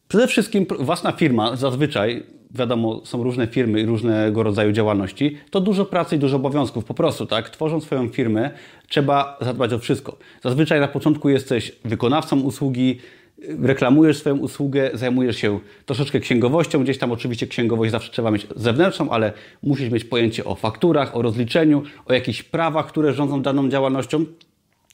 przede 0.08 0.26
wszystkim 0.26 0.66
własna 0.78 1.12
firma 1.12 1.56
zazwyczaj, 1.56 2.22
wiadomo, 2.50 3.00
są 3.04 3.22
różne 3.22 3.46
firmy 3.46 3.80
i 3.80 3.86
różnego 3.86 4.42
rodzaju 4.42 4.72
działalności, 4.72 5.38
to 5.50 5.60
dużo 5.60 5.84
pracy 5.84 6.16
i 6.16 6.18
dużo 6.18 6.36
obowiązków. 6.36 6.84
Po 6.84 6.94
prostu, 6.94 7.26
tak? 7.26 7.50
Tworząc 7.50 7.84
swoją 7.84 8.08
firmę, 8.08 8.50
trzeba 8.88 9.38
zadbać 9.40 9.72
o 9.72 9.78
wszystko. 9.78 10.18
Zazwyczaj 10.42 10.80
na 10.80 10.88
początku 10.88 11.28
jesteś 11.28 11.72
wykonawcą 11.84 12.40
usługi, 12.40 12.98
reklamujesz 13.62 14.18
swoją 14.18 14.36
usługę, 14.36 14.90
zajmujesz 14.94 15.36
się 15.36 15.60
troszeczkę 15.86 16.20
księgowością, 16.20 16.82
gdzieś 16.82 16.98
tam 16.98 17.12
oczywiście 17.12 17.46
księgowość 17.46 17.92
zawsze 17.92 18.12
trzeba 18.12 18.30
mieć 18.30 18.46
zewnętrzną, 18.56 19.10
ale 19.10 19.32
musisz 19.62 19.90
mieć 19.90 20.04
pojęcie 20.04 20.44
o 20.44 20.54
fakturach, 20.54 21.16
o 21.16 21.22
rozliczeniu, 21.22 21.82
o 22.06 22.12
jakichś 22.12 22.42
prawach, 22.42 22.86
które 22.86 23.12
rządzą 23.12 23.42
daną 23.42 23.68
działalnością. 23.68 24.24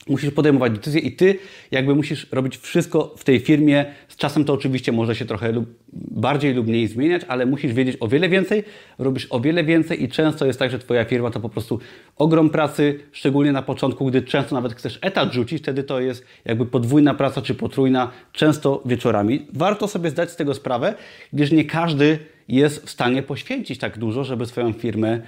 Musisz 0.08 0.30
podejmować 0.30 0.72
decyzje 0.72 1.00
i 1.00 1.12
ty 1.12 1.38
jakby 1.70 1.94
musisz 1.94 2.26
robić 2.32 2.56
wszystko 2.56 3.14
w 3.18 3.24
tej 3.24 3.40
firmie. 3.40 3.84
Z 4.08 4.16
czasem 4.16 4.44
to 4.44 4.52
oczywiście 4.52 4.92
może 4.92 5.14
się 5.14 5.24
trochę 5.24 5.52
lub 5.52 5.66
bardziej 5.92 6.54
lub 6.54 6.66
mniej 6.66 6.86
zmieniać, 6.86 7.22
ale 7.28 7.46
musisz 7.46 7.72
wiedzieć 7.72 7.96
o 8.00 8.08
wiele 8.08 8.28
więcej, 8.28 8.64
robisz 8.98 9.26
o 9.30 9.40
wiele 9.40 9.64
więcej 9.64 10.02
i 10.02 10.08
często 10.08 10.46
jest 10.46 10.58
tak, 10.58 10.70
że 10.70 10.78
twoja 10.78 11.04
firma 11.04 11.30
to 11.30 11.40
po 11.40 11.48
prostu 11.48 11.78
ogrom 12.16 12.50
pracy, 12.50 13.00
szczególnie 13.12 13.52
na 13.52 13.62
początku, 13.62 14.06
gdy 14.06 14.22
często 14.22 14.54
nawet 14.54 14.74
chcesz 14.74 14.98
etat 15.02 15.32
rzucić, 15.32 15.62
wtedy 15.62 15.82
to 15.82 16.00
jest 16.00 16.24
jakby 16.44 16.66
podwójna 16.66 17.14
praca 17.14 17.42
czy 17.42 17.54
potrójna, 17.54 18.10
często 18.32 18.82
wieczorami. 18.86 19.46
Warto 19.52 19.88
sobie 19.88 20.10
zdać 20.10 20.30
z 20.30 20.36
tego 20.36 20.54
sprawę, 20.54 20.94
gdyż 21.32 21.52
nie 21.52 21.64
każdy 21.64 22.18
jest 22.48 22.86
w 22.86 22.90
stanie 22.90 23.22
poświęcić 23.22 23.78
tak 23.78 23.98
dużo, 23.98 24.24
żeby 24.24 24.46
swoją 24.46 24.72
firmę 24.72 25.20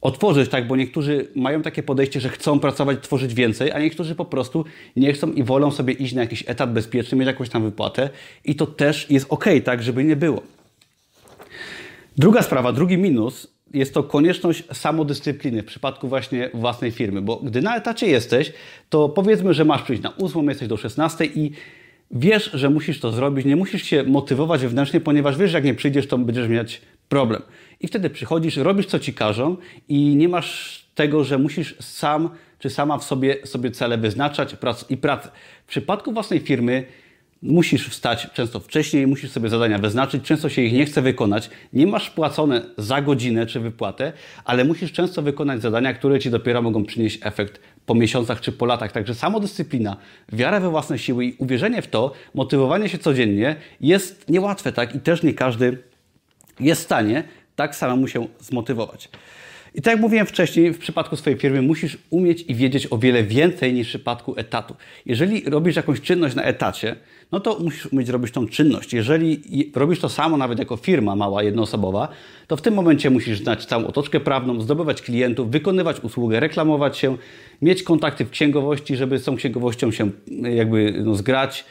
otworzyć, 0.00 0.50
tak? 0.50 0.66
Bo 0.66 0.76
niektórzy 0.76 1.28
mają 1.36 1.62
takie 1.62 1.82
podejście, 1.82 2.20
że 2.20 2.28
chcą 2.28 2.60
pracować, 2.60 2.98
tworzyć 3.02 3.34
więcej, 3.34 3.72
a 3.72 3.78
niektórzy 3.78 4.14
po 4.14 4.24
prostu 4.24 4.64
nie 4.96 5.12
chcą 5.12 5.32
i 5.32 5.42
wolą 5.42 5.70
sobie 5.70 5.92
iść 5.92 6.14
na 6.14 6.20
jakiś 6.20 6.44
etap 6.46 6.70
bezpieczny, 6.70 7.18
mieć 7.18 7.26
jakąś 7.26 7.48
tam 7.48 7.62
wypłatę 7.62 8.10
i 8.44 8.54
to 8.54 8.66
też 8.66 9.10
jest 9.10 9.26
ok, 9.28 9.44
tak? 9.64 9.82
Żeby 9.82 10.04
nie 10.04 10.16
było. 10.16 10.42
Druga 12.16 12.42
sprawa, 12.42 12.72
drugi 12.72 12.98
minus 12.98 13.46
jest 13.74 13.94
to 13.94 14.02
konieczność 14.02 14.64
samodyscypliny 14.72 15.62
w 15.62 15.66
przypadku 15.66 16.08
właśnie 16.08 16.50
własnej 16.54 16.90
firmy, 16.90 17.22
bo 17.22 17.36
gdy 17.36 17.62
na 17.62 17.76
etacie 17.76 18.06
jesteś, 18.06 18.52
to 18.88 19.08
powiedzmy, 19.08 19.54
że 19.54 19.64
masz 19.64 19.82
przyjść 19.82 20.02
na 20.02 20.16
8, 20.16 20.48
jesteś 20.48 20.68
do 20.68 20.76
16 20.76 21.24
i 21.24 21.50
wiesz, 22.10 22.50
że 22.54 22.70
musisz 22.70 23.00
to 23.00 23.12
zrobić, 23.12 23.46
nie 23.46 23.56
musisz 23.56 23.82
się 23.82 24.02
motywować 24.02 24.62
wewnętrznie, 24.62 25.00
ponieważ 25.00 25.38
wiesz, 25.38 25.50
że 25.50 25.58
jak 25.58 25.64
nie 25.64 25.74
przyjdziesz, 25.74 26.06
to 26.06 26.18
będziesz 26.18 26.48
mieć 26.48 26.80
problem. 27.10 27.42
I 27.80 27.88
wtedy 27.88 28.10
przychodzisz, 28.10 28.56
robisz 28.56 28.86
co 28.86 28.98
ci 28.98 29.14
każą 29.14 29.56
i 29.88 30.16
nie 30.16 30.28
masz 30.28 30.80
tego, 30.94 31.24
że 31.24 31.38
musisz 31.38 31.76
sam 31.80 32.30
czy 32.58 32.70
sama 32.70 32.98
w 32.98 33.04
sobie, 33.04 33.46
sobie 33.46 33.70
cele 33.70 33.98
wyznaczać 33.98 34.56
i 34.88 34.96
pracę. 34.96 35.30
W 35.66 35.68
przypadku 35.68 36.12
własnej 36.12 36.40
firmy 36.40 36.84
musisz 37.42 37.88
wstać 37.88 38.28
często 38.32 38.60
wcześniej, 38.60 39.06
musisz 39.06 39.30
sobie 39.30 39.48
zadania 39.48 39.78
wyznaczyć, 39.78 40.24
często 40.24 40.48
się 40.48 40.62
ich 40.62 40.72
nie 40.72 40.86
chce 40.86 41.02
wykonać, 41.02 41.50
nie 41.72 41.86
masz 41.86 42.10
płacone 42.10 42.62
za 42.78 43.02
godzinę 43.02 43.46
czy 43.46 43.60
wypłatę, 43.60 44.12
ale 44.44 44.64
musisz 44.64 44.92
często 44.92 45.22
wykonać 45.22 45.62
zadania, 45.62 45.94
które 45.94 46.18
ci 46.18 46.30
dopiero 46.30 46.62
mogą 46.62 46.84
przynieść 46.84 47.18
efekt 47.22 47.60
po 47.86 47.94
miesiącach 47.94 48.40
czy 48.40 48.52
po 48.52 48.66
latach. 48.66 48.92
Także 48.92 49.14
samodyscyplina, 49.14 49.96
wiara 50.32 50.60
we 50.60 50.70
własne 50.70 50.98
siły 50.98 51.24
i 51.24 51.34
uwierzenie 51.38 51.82
w 51.82 51.88
to, 51.88 52.12
motywowanie 52.34 52.88
się 52.88 52.98
codziennie 52.98 53.56
jest 53.80 54.28
niełatwe, 54.28 54.72
tak? 54.72 54.94
I 54.94 55.00
też 55.00 55.22
nie 55.22 55.34
każdy 55.34 55.89
jest 56.60 56.80
w 56.80 56.84
stanie 56.84 57.24
tak 57.56 57.76
samemu 57.76 58.08
się 58.08 58.26
zmotywować. 58.38 59.08
I 59.74 59.82
tak 59.82 59.92
jak 59.92 60.00
mówiłem 60.00 60.26
wcześniej, 60.26 60.72
w 60.72 60.78
przypadku 60.78 61.16
swojej 61.16 61.38
firmy 61.38 61.62
musisz 61.62 61.98
umieć 62.10 62.44
i 62.48 62.54
wiedzieć 62.54 62.88
o 62.90 62.98
wiele 62.98 63.24
więcej 63.24 63.72
niż 63.72 63.86
w 63.86 63.90
przypadku 63.90 64.34
etatu. 64.36 64.74
Jeżeli 65.06 65.50
robisz 65.50 65.76
jakąś 65.76 66.00
czynność 66.00 66.34
na 66.34 66.42
etacie, 66.42 66.96
no 67.32 67.40
to 67.40 67.58
musisz 67.58 67.86
umieć 67.86 68.08
robić 68.08 68.32
tą 68.32 68.48
czynność. 68.48 68.92
Jeżeli 68.92 69.42
robisz 69.74 70.00
to 70.00 70.08
samo 70.08 70.36
nawet 70.36 70.58
jako 70.58 70.76
firma 70.76 71.16
mała, 71.16 71.42
jednoosobowa, 71.42 72.08
to 72.46 72.56
w 72.56 72.62
tym 72.62 72.74
momencie 72.74 73.10
musisz 73.10 73.38
znać 73.38 73.66
całą 73.66 73.86
otoczkę 73.86 74.20
prawną, 74.20 74.60
zdobywać 74.60 75.02
klientów, 75.02 75.50
wykonywać 75.50 76.00
usługę, 76.00 76.40
reklamować 76.40 76.98
się, 76.98 77.16
mieć 77.62 77.82
kontakty 77.82 78.24
w 78.24 78.30
księgowości, 78.30 78.96
żeby 78.96 79.18
z 79.18 79.24
tą 79.24 79.36
księgowością 79.36 79.92
się 79.92 80.10
jakby 80.42 81.02
no, 81.04 81.14
zgrać, 81.14 81.64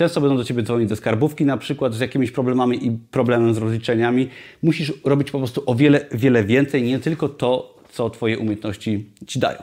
Często 0.00 0.20
będą 0.20 0.36
do 0.36 0.44
Ciebie 0.44 0.62
dzwonić 0.62 0.88
ze 0.88 0.96
skarbówki 0.96 1.44
na 1.44 1.56
przykład 1.56 1.94
z 1.94 2.00
jakimiś 2.00 2.30
problemami 2.30 2.86
i 2.86 2.90
problemem 2.90 3.54
z 3.54 3.58
rozliczeniami. 3.58 4.28
Musisz 4.62 4.92
robić 5.04 5.30
po 5.30 5.38
prostu 5.38 5.62
o 5.66 5.74
wiele, 5.74 6.06
wiele 6.12 6.44
więcej, 6.44 6.82
nie 6.82 6.98
tylko 6.98 7.28
to, 7.28 7.78
co 7.92 8.10
Twoje 8.10 8.38
umiejętności 8.38 9.06
Ci 9.26 9.38
dają. 9.38 9.58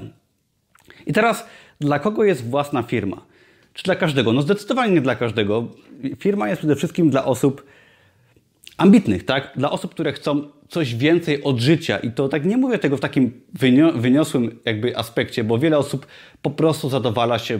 I 1.06 1.14
teraz, 1.14 1.46
dla 1.80 2.00
kogo 2.00 2.24
jest 2.24 2.50
własna 2.50 2.84
firma? 2.84 3.26
Czy 3.74 3.84
dla 3.84 3.96
każdego? 3.96 4.34
No 4.34 4.42
zdecydowanie 4.42 4.94
nie 4.94 5.02
dla 5.02 5.16
każdego. 5.16 5.68
Firma 6.20 6.50
jest 6.50 6.60
przede 6.60 6.76
wszystkim 6.76 7.10
dla 7.10 7.26
osób 7.26 7.66
ambitnych, 8.78 9.26
tak? 9.26 9.52
Dla 9.56 9.72
osób, 9.72 9.92
które 9.92 10.14
chcą 10.14 10.50
coś 10.70 10.96
więcej 10.96 11.44
od 11.44 11.60
życia. 11.60 11.98
I 11.98 12.12
to 12.12 12.30
tak 12.30 12.46
nie 12.46 12.58
mówię 12.58 12.78
tego 12.78 12.98
w 12.98 13.00
takim 13.00 13.42
wyniosłym 13.96 14.60
jakby 14.66 14.98
aspekcie, 14.98 15.44
bo 15.44 15.60
wiele 15.60 15.78
osób 15.78 16.08
po 16.42 16.50
prostu 16.50 16.90
zadowala 16.90 17.40
się 17.40 17.60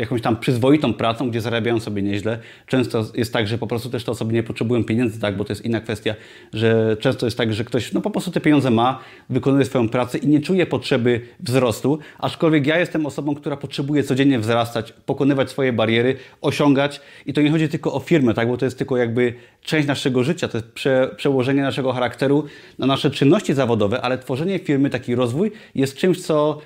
jakąś 0.00 0.22
tam 0.22 0.36
przyzwoitą 0.36 0.94
pracą, 0.94 1.30
gdzie 1.30 1.40
zarabiają 1.40 1.80
sobie 1.80 2.02
nieźle. 2.02 2.38
Często 2.66 3.04
jest 3.14 3.32
tak, 3.32 3.48
że 3.48 3.58
po 3.58 3.66
prostu 3.66 3.90
też 3.90 4.04
te 4.04 4.12
osoby 4.12 4.32
nie 4.32 4.42
potrzebują 4.42 4.84
pieniędzy, 4.84 5.20
tak, 5.20 5.36
bo 5.36 5.44
to 5.44 5.52
jest 5.52 5.64
inna 5.64 5.80
kwestia, 5.80 6.14
że 6.52 6.96
często 7.00 7.26
jest 7.26 7.38
tak, 7.38 7.52
że 7.52 7.64
ktoś 7.64 7.92
no 7.92 8.00
po 8.00 8.10
prostu 8.10 8.30
te 8.30 8.40
pieniądze 8.40 8.70
ma, 8.70 9.00
wykonuje 9.30 9.64
swoją 9.64 9.88
pracę 9.88 10.18
i 10.18 10.28
nie 10.28 10.40
czuje 10.40 10.66
potrzeby 10.66 11.20
wzrostu, 11.40 11.98
aczkolwiek 12.18 12.66
ja 12.66 12.78
jestem 12.78 13.06
osobą, 13.06 13.34
która 13.34 13.56
potrzebuje 13.56 14.02
codziennie 14.02 14.38
wzrastać, 14.38 14.92
pokonywać 15.06 15.50
swoje 15.50 15.72
bariery, 15.72 16.16
osiągać. 16.40 17.00
I 17.26 17.32
to 17.32 17.42
nie 17.42 17.50
chodzi 17.50 17.68
tylko 17.68 17.92
o 17.92 18.00
firmę, 18.00 18.34
tak, 18.34 18.48
bo 18.48 18.56
to 18.56 18.64
jest 18.64 18.78
tylko 18.78 18.96
jakby 18.96 19.34
część 19.62 19.88
naszego 19.88 20.24
życia, 20.24 20.48
to 20.48 20.58
jest 20.58 20.72
prze, 20.72 21.14
przełożenie 21.16 21.62
naszego 21.62 21.92
charakteru 21.92 22.44
na 22.78 22.86
nasze 22.86 23.10
czynności 23.10 23.54
zawodowe, 23.54 24.00
ale 24.00 24.18
tworzenie 24.18 24.58
firmy, 24.58 24.90
taki 24.90 25.14
rozwój 25.14 25.52
jest 25.74 25.96
czymś, 25.96 26.20
co 26.20 26.60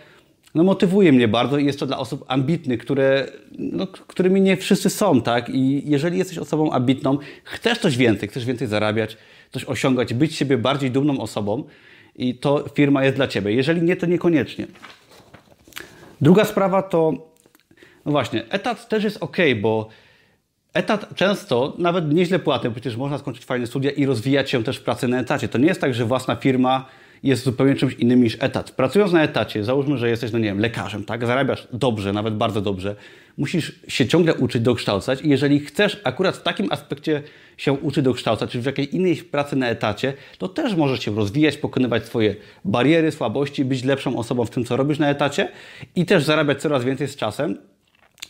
no, 0.54 0.64
motywuje 0.64 1.12
mnie 1.12 1.28
bardzo 1.28 1.58
i 1.58 1.66
jest 1.66 1.80
to 1.80 1.86
dla 1.86 1.98
osób 1.98 2.24
ambitnych, 2.28 2.80
które, 2.80 3.26
no, 3.58 3.86
którymi 3.86 4.40
nie 4.40 4.56
wszyscy 4.56 4.90
są, 4.90 5.22
tak? 5.22 5.48
I 5.48 5.90
jeżeli 5.90 6.18
jesteś 6.18 6.38
osobą 6.38 6.72
ambitną, 6.72 7.18
chcesz 7.44 7.78
coś 7.78 7.96
więcej, 7.96 8.28
chcesz 8.28 8.44
więcej 8.44 8.68
zarabiać, 8.68 9.16
coś 9.50 9.64
osiągać, 9.64 10.14
być 10.14 10.34
siebie 10.34 10.58
bardziej 10.58 10.90
dumną 10.90 11.20
osobą 11.20 11.64
i 12.16 12.34
to 12.34 12.64
firma 12.74 13.04
jest 13.04 13.16
dla 13.16 13.28
Ciebie. 13.28 13.52
Jeżeli 13.52 13.82
nie, 13.82 13.96
to 13.96 14.06
niekoniecznie. 14.06 14.66
Druga 16.20 16.44
sprawa 16.44 16.82
to, 16.82 17.12
no 18.06 18.12
właśnie, 18.12 18.44
etat 18.48 18.88
też 18.88 19.04
jest 19.04 19.16
ok, 19.22 19.36
bo 19.60 19.88
etat 20.74 21.14
często, 21.14 21.74
nawet 21.78 22.12
nieźle 22.12 22.38
płatny, 22.38 22.70
przecież 22.70 22.96
można 22.96 23.18
skończyć 23.18 23.44
fajne 23.44 23.66
studia 23.66 23.90
i 23.90 24.06
rozwijać 24.06 24.50
się 24.50 24.64
też 24.64 24.76
w 24.76 24.82
pracy 24.82 25.08
na 25.08 25.20
etacie. 25.20 25.48
To 25.48 25.58
nie 25.58 25.66
jest 25.66 25.80
tak, 25.80 25.94
że 25.94 26.04
własna 26.04 26.36
firma 26.36 26.86
jest 27.24 27.44
zupełnie 27.44 27.74
czymś 27.74 27.94
innym 27.94 28.22
niż 28.22 28.36
etat. 28.40 28.70
Pracując 28.70 29.12
na 29.12 29.22
etacie, 29.22 29.64
załóżmy, 29.64 29.98
że 29.98 30.08
jesteś, 30.08 30.32
no 30.32 30.38
nie 30.38 30.44
wiem, 30.44 30.58
lekarzem, 30.58 31.04
tak? 31.04 31.26
Zarabiasz 31.26 31.68
dobrze, 31.72 32.12
nawet 32.12 32.34
bardzo 32.36 32.60
dobrze. 32.60 32.96
Musisz 33.36 33.80
się 33.88 34.06
ciągle 34.06 34.34
uczyć, 34.34 34.62
dokształcać 34.62 35.22
i 35.22 35.28
jeżeli 35.28 35.60
chcesz 35.60 36.00
akurat 36.04 36.36
w 36.36 36.42
takim 36.42 36.72
aspekcie 36.72 37.22
się 37.56 37.72
uczyć, 37.72 38.04
dokształcać, 38.04 38.50
czy 38.50 38.60
w 38.60 38.64
jakiej 38.66 38.96
innej 38.96 39.16
pracy 39.16 39.56
na 39.56 39.68
etacie, 39.68 40.12
to 40.38 40.48
też 40.48 40.74
możesz 40.74 41.00
się 41.00 41.14
rozwijać, 41.14 41.56
pokonywać 41.56 42.04
swoje 42.04 42.36
bariery, 42.64 43.12
słabości, 43.12 43.64
być 43.64 43.84
lepszą 43.84 44.18
osobą 44.18 44.44
w 44.44 44.50
tym, 44.50 44.64
co 44.64 44.76
robisz 44.76 44.98
na 44.98 45.10
etacie 45.10 45.48
i 45.96 46.06
też 46.06 46.24
zarabiać 46.24 46.60
coraz 46.60 46.84
więcej 46.84 47.08
z 47.08 47.16
czasem. 47.16 47.58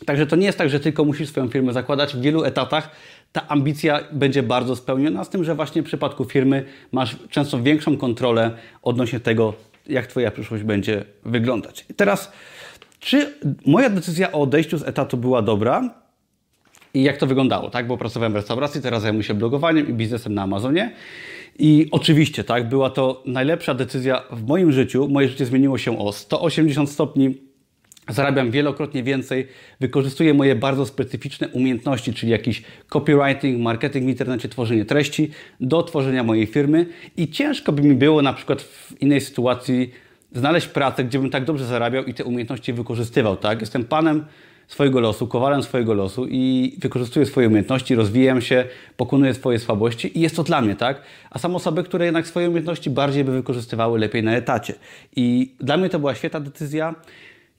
Także 0.05 0.27
to 0.27 0.35
nie 0.35 0.45
jest 0.45 0.57
tak, 0.57 0.69
że 0.69 0.79
tylko 0.79 1.05
musisz 1.05 1.29
swoją 1.29 1.47
firmę 1.47 1.73
zakładać. 1.73 2.13
W 2.15 2.21
wielu 2.21 2.43
etatach 2.43 2.91
ta 3.35 3.47
ambicja 3.47 3.99
będzie 4.11 4.43
bardzo 4.43 4.75
spełniona, 4.75 5.23
z 5.23 5.29
tym, 5.29 5.43
że 5.43 5.55
właśnie 5.55 5.81
w 5.81 5.85
przypadku 5.85 6.25
firmy 6.25 6.65
masz 6.91 7.15
często 7.29 7.61
większą 7.61 7.97
kontrolę 7.97 8.51
odnośnie 8.83 9.19
tego, 9.19 9.53
jak 9.87 10.07
Twoja 10.07 10.31
przyszłość 10.31 10.63
będzie 10.63 11.05
wyglądać. 11.25 11.85
I 11.89 11.93
teraz, 11.93 12.31
czy 12.99 13.33
moja 13.65 13.89
decyzja 13.89 14.31
o 14.31 14.41
odejściu 14.41 14.77
z 14.77 14.83
etatu 14.83 15.17
była 15.17 15.41
dobra? 15.41 15.89
I 16.93 17.03
jak 17.03 17.17
to 17.17 17.27
wyglądało, 17.27 17.69
tak? 17.69 17.87
Bo 17.87 17.97
pracowałem 17.97 18.33
w 18.33 18.35
restauracji, 18.35 18.81
teraz 18.81 19.01
zajmuję 19.01 19.23
się 19.23 19.33
blogowaniem 19.33 19.89
i 19.89 19.93
biznesem 19.93 20.33
na 20.33 20.41
Amazonie. 20.41 20.93
I 21.59 21.87
oczywiście, 21.91 22.43
tak, 22.43 22.69
była 22.69 22.89
to 22.89 23.23
najlepsza 23.25 23.73
decyzja 23.73 24.23
w 24.31 24.47
moim 24.47 24.71
życiu. 24.71 25.07
Moje 25.07 25.29
życie 25.29 25.45
zmieniło 25.45 25.77
się 25.77 25.99
o 25.99 26.11
180 26.11 26.89
stopni. 26.89 27.37
Zarabiam 28.09 28.51
wielokrotnie 28.51 29.03
więcej, 29.03 29.47
wykorzystuję 29.79 30.33
moje 30.33 30.55
bardzo 30.55 30.85
specyficzne 30.85 31.47
umiejętności, 31.47 32.13
czyli 32.13 32.31
jakiś 32.31 32.63
copywriting, 32.89 33.61
marketing 33.61 34.05
w 34.05 34.09
internecie, 34.09 34.49
tworzenie 34.49 34.85
treści 34.85 35.31
do 35.59 35.83
tworzenia 35.83 36.23
mojej 36.23 36.45
firmy 36.45 36.85
i 37.17 37.29
ciężko 37.29 37.71
by 37.71 37.81
mi 37.81 37.95
było 37.95 38.21
na 38.21 38.33
przykład 38.33 38.61
w 38.61 39.01
innej 39.01 39.21
sytuacji 39.21 39.91
znaleźć 40.31 40.67
pracę, 40.67 41.03
gdzie 41.03 41.19
bym 41.19 41.29
tak 41.29 41.45
dobrze 41.45 41.65
zarabiał 41.65 42.03
i 42.03 42.13
te 42.13 42.23
umiejętności 42.23 42.73
wykorzystywał, 42.73 43.37
tak? 43.37 43.61
Jestem 43.61 43.85
panem 43.85 44.25
swojego 44.67 44.99
losu, 44.99 45.27
kowalem 45.27 45.63
swojego 45.63 45.93
losu 45.93 46.27
i 46.29 46.75
wykorzystuję 46.81 47.25
swoje 47.25 47.47
umiejętności, 47.47 47.95
rozwijam 47.95 48.41
się, 48.41 48.65
pokonuję 48.97 49.33
swoje 49.33 49.59
słabości 49.59 50.17
i 50.17 50.21
jest 50.21 50.35
to 50.35 50.43
dla 50.43 50.61
mnie, 50.61 50.75
tak? 50.75 51.01
A 51.29 51.39
są 51.39 51.55
osoby, 51.55 51.83
które 51.83 52.05
jednak 52.05 52.27
swoje 52.27 52.47
umiejętności 52.47 52.89
bardziej 52.89 53.23
by 53.23 53.31
wykorzystywały 53.31 53.99
lepiej 53.99 54.23
na 54.23 54.35
etacie. 54.35 54.73
I 55.15 55.51
dla 55.59 55.77
mnie 55.77 55.89
to 55.89 55.99
była 55.99 56.15
świetna 56.15 56.39
decyzja. 56.39 56.95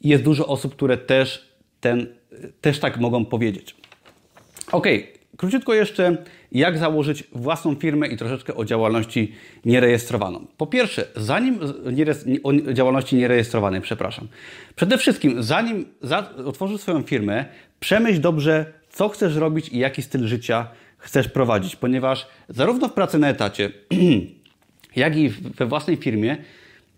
Jest 0.00 0.23
dużo 0.23 0.47
osób, 0.47 0.75
które 0.75 0.97
też, 0.97 1.49
ten, 1.81 2.07
też 2.61 2.81
tak 2.81 2.99
mogą 2.99 3.25
powiedzieć. 3.25 3.76
Ok, 4.73 4.87
króciutko 5.37 5.75
jeszcze, 5.75 6.17
jak 6.53 6.79
założyć 6.79 7.25
własną 7.33 7.75
firmę 7.75 8.09
i 8.09 8.17
troszeczkę 8.17 8.55
o 8.55 8.65
działalności 8.65 9.33
nierejestrowaną. 9.65 10.47
Po 10.57 10.67
pierwsze, 10.67 11.07
zanim 11.17 11.61
o 12.43 12.73
działalności 12.73 13.17
nierejestrowanej, 13.17 13.81
przepraszam. 13.81 14.29
Przede 14.76 14.99
wszystkim, 14.99 15.43
zanim 15.43 15.85
otworzysz 16.45 16.81
swoją 16.81 17.03
firmę, 17.03 17.45
przemyśl 17.81 18.21
dobrze, 18.21 18.73
co 18.91 19.09
chcesz 19.09 19.37
robić 19.37 19.69
i 19.69 19.79
jaki 19.79 20.03
styl 20.03 20.26
życia 20.26 20.69
chcesz 20.99 21.29
prowadzić, 21.29 21.76
ponieważ 21.76 22.26
zarówno 22.49 22.88
w 22.88 22.93
pracy 22.93 23.19
na 23.19 23.29
etacie, 23.29 23.71
jak 24.97 25.17
i 25.17 25.29
we 25.29 25.67
własnej 25.67 25.97
firmie 25.97 26.37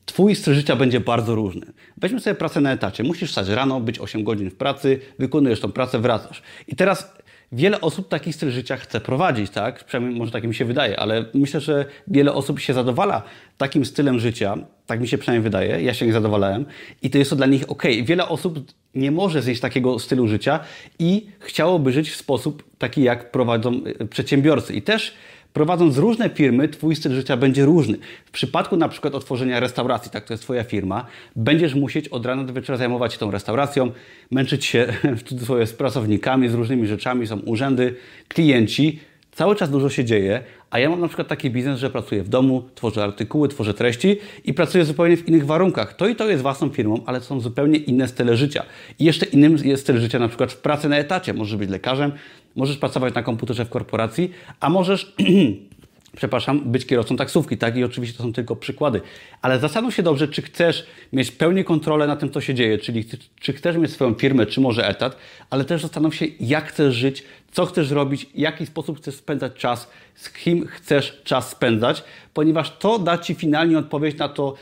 Twój 0.09 0.35
styl 0.35 0.55
życia 0.55 0.77
będzie 0.77 1.01
bardzo 1.01 1.35
różny. 1.35 1.67
Weźmy 1.97 2.21
sobie 2.21 2.35
pracę 2.35 2.61
na 2.61 2.73
etacie. 2.73 3.03
Musisz 3.05 3.29
wstać 3.29 3.49
rano, 3.49 3.81
być 3.81 3.99
8 3.99 4.25
godzin 4.25 4.51
w 4.51 4.55
pracy, 4.55 5.01
wykonujesz 5.19 5.61
tą 5.61 5.73
pracę, 5.73 5.99
wracasz. 5.99 6.43
I 6.69 6.77
teraz 6.77 7.13
wiele 7.53 7.81
osób 7.81 8.09
taki 8.09 8.33
styl 8.33 8.51
życia 8.51 8.77
chce 8.77 9.01
prowadzić, 9.01 9.51
tak? 9.51 9.85
Przynajmniej 9.85 10.19
może 10.19 10.33
tak 10.33 10.45
mi 10.45 10.55
się 10.55 10.65
wydaje, 10.65 11.01
ale 11.01 11.25
myślę, 11.35 11.61
że 11.61 11.85
wiele 12.07 12.33
osób 12.33 12.61
się 12.61 12.75
zadowala 12.75 13.23
takim 13.57 13.85
stylem 13.85 14.19
życia. 14.19 14.57
Tak 14.87 15.01
mi 15.01 15.09
się 15.09 15.19
przynajmniej 15.19 15.43
wydaje. 15.43 15.83
Ja 15.83 15.95
się 15.95 16.07
nie 16.07 16.13
zadowalałem 16.13 16.67
i 17.03 17.11
to 17.11 17.19
jest 17.19 17.31
to 17.31 17.37
dla 17.37 17.47
nich 17.47 17.71
ok. 17.71 17.83
Wiele 18.03 18.29
osób 18.29 18.59
nie 18.95 19.11
może 19.11 19.43
zjeść 19.43 19.61
takiego 19.61 19.99
stylu 19.99 20.29
życia 20.29 20.61
i 20.99 21.27
chciałoby 21.41 21.93
żyć 21.93 22.11
w 22.11 22.17
sposób 22.17 22.65
taki, 22.79 23.03
jak 23.03 23.31
prowadzą 23.31 23.81
y, 24.01 24.07
przedsiębiorcy. 24.07 24.75
I 24.75 24.83
też 24.83 25.15
Prowadząc 25.53 25.99
różne 25.99 26.31
firmy, 26.31 26.69
Twój 26.69 26.97
styl 26.97 27.13
życia 27.13 27.37
będzie 27.37 27.65
różny. 27.65 27.99
W 28.25 28.31
przypadku 28.31 28.77
na 28.77 28.89
przykład 28.89 29.15
otworzenia 29.15 29.61
restauracji, 29.61 30.11
tak 30.11 30.25
to 30.25 30.33
jest 30.33 30.43
Twoja 30.43 30.65
firma, 30.65 31.07
będziesz 31.37 31.75
musieć 31.75 32.09
od 32.09 32.27
rana 32.27 32.45
do 32.45 32.53
wieczora 32.53 32.77
zajmować 32.77 33.13
się 33.13 33.19
tą 33.19 33.31
restauracją, 33.31 33.91
męczyć 34.31 34.65
się 34.65 34.87
w 35.19 35.23
cudzysłowie 35.23 35.67
z 35.67 35.73
pracownikami, 35.73 36.49
z 36.49 36.55
różnymi 36.55 36.87
rzeczami, 36.87 37.27
są 37.27 37.39
urzędy, 37.39 37.95
klienci, 38.29 39.01
cały 39.33 39.57
czas 39.57 39.71
dużo 39.71 39.91
się 39.91 40.05
dzieje, 40.05 40.43
a 40.71 40.79
ja 40.79 40.91
mam 40.91 41.01
na 41.01 41.09
przykład 41.09 41.29
taki 41.29 41.51
biznes, 41.51 41.79
że 41.79 41.91
pracuję 41.91 42.23
w 42.23 42.29
domu, 42.29 42.63
tworzę 42.75 43.05
artykuły, 43.05 43.49
tworzę 43.49 43.75
treści 43.75 44.17
i 44.45 44.55
pracuję 44.55 44.85
zupełnie 44.85 45.17
w 45.17 45.29
innych 45.29 45.47
warunkach. 45.47 45.97
To 45.97 46.09
i 46.09 46.17
to 46.17 46.29
jest 46.31 46.43
własną 46.43 46.69
firmą, 46.69 47.01
ale 47.07 47.21
są 47.21 47.41
zupełnie 47.41 47.79
inne 47.79 48.09
style 48.09 48.37
życia. 48.37 48.63
I 48.99 49.05
jeszcze 49.05 49.27
innym 49.27 49.57
jest 49.65 49.83
styl 49.83 49.99
życia 49.99 50.19
na 50.19 50.29
przykład 50.29 50.53
w 50.53 50.57
pracy 50.57 50.89
na 50.89 50.97
etacie. 50.97 51.35
Możesz 51.35 51.57
być 51.57 51.71
lekarzem, 51.71 52.13
możesz 52.57 52.77
pracować 52.77 53.15
na 53.15 53.23
komputerze 53.23 53.65
w 53.65 53.69
korporacji, 53.69 54.31
a 54.61 54.69
możesz 54.69 55.15
przepraszam, 56.17 56.61
być 56.61 56.87
kierowcą 56.87 57.17
taksówki, 57.17 57.59
tak? 57.59 57.77
I 57.77 57.85
oczywiście 57.85 58.17
to 58.17 58.23
są 58.23 58.33
tylko 58.33 58.57
przykłady. 58.57 59.01
Ale 59.43 59.59
zastanów 59.59 59.95
się 59.95 60.03
dobrze, 60.03 60.29
czy 60.29 60.43
chcesz 60.43 60.87
mieć 61.13 61.31
pełni 61.31 61.65
kontrolę 61.65 62.07
na 62.07 62.17
tym, 62.17 62.31
co 62.31 62.41
się 62.41 62.55
dzieje, 62.55 62.79
czyli 62.79 63.05
czy 63.41 63.53
chcesz 63.53 63.77
mieć 63.77 63.91
swoją 63.91 64.15
firmę, 64.15 64.47
czy 64.47 64.61
może 64.61 64.89
etat, 64.89 65.17
ale 65.51 65.65
też 65.65 65.83
zastanów 65.83 66.15
się, 66.15 66.27
jak 66.41 66.69
chcesz 66.69 66.95
żyć, 66.95 67.25
co 67.53 67.67
chcesz 67.67 67.91
robić, 67.91 68.25
w 68.25 68.39
jaki 68.39 68.67
sposób 68.67 68.99
chcesz 68.99 69.15
spędzać 69.15 69.53
czas, 69.55 69.91
z 70.15 70.31
kim 70.31 70.67
chcesz 70.67 71.23
czas 71.25 71.51
spędzać, 71.51 72.05
ponieważ 72.35 72.79
to 72.79 72.99
da 72.99 73.19
Ci 73.19 73.35
finalnie 73.35 73.79
odpowiedź 73.79 74.19
na 74.19 74.29
to, 74.29 74.55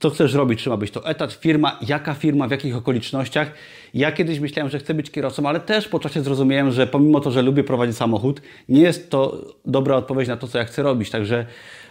co 0.00 0.10
chcesz 0.10 0.34
robić, 0.34 0.62
czy 0.62 0.70
ma 0.70 0.76
być 0.76 0.90
to 0.90 1.06
etat, 1.06 1.32
firma, 1.32 1.78
jaka 1.88 2.14
firma, 2.14 2.48
w 2.48 2.50
jakich 2.50 2.76
okolicznościach. 2.76 3.50
Ja 3.94 4.12
kiedyś 4.12 4.40
myślałem, 4.40 4.70
że 4.70 4.78
chcę 4.78 4.94
być 4.94 5.10
kierowcą, 5.10 5.48
ale 5.48 5.60
też 5.60 5.88
po 5.88 5.98
czasie 5.98 6.22
zrozumiałem, 6.22 6.70
że 6.70 6.86
pomimo 6.86 7.20
to, 7.20 7.30
że 7.30 7.42
lubię 7.42 7.64
prowadzić 7.64 7.96
samochód, 7.96 8.42
nie 8.68 8.82
jest 8.82 9.10
to 9.10 9.44
dobra 9.66 9.96
odpowiedź 9.96 10.28
na 10.28 10.36
to, 10.36 10.48
co 10.48 10.58
ja 10.58 10.64
chcę 10.64 10.82
robić. 10.82 11.10
Także 11.10 11.46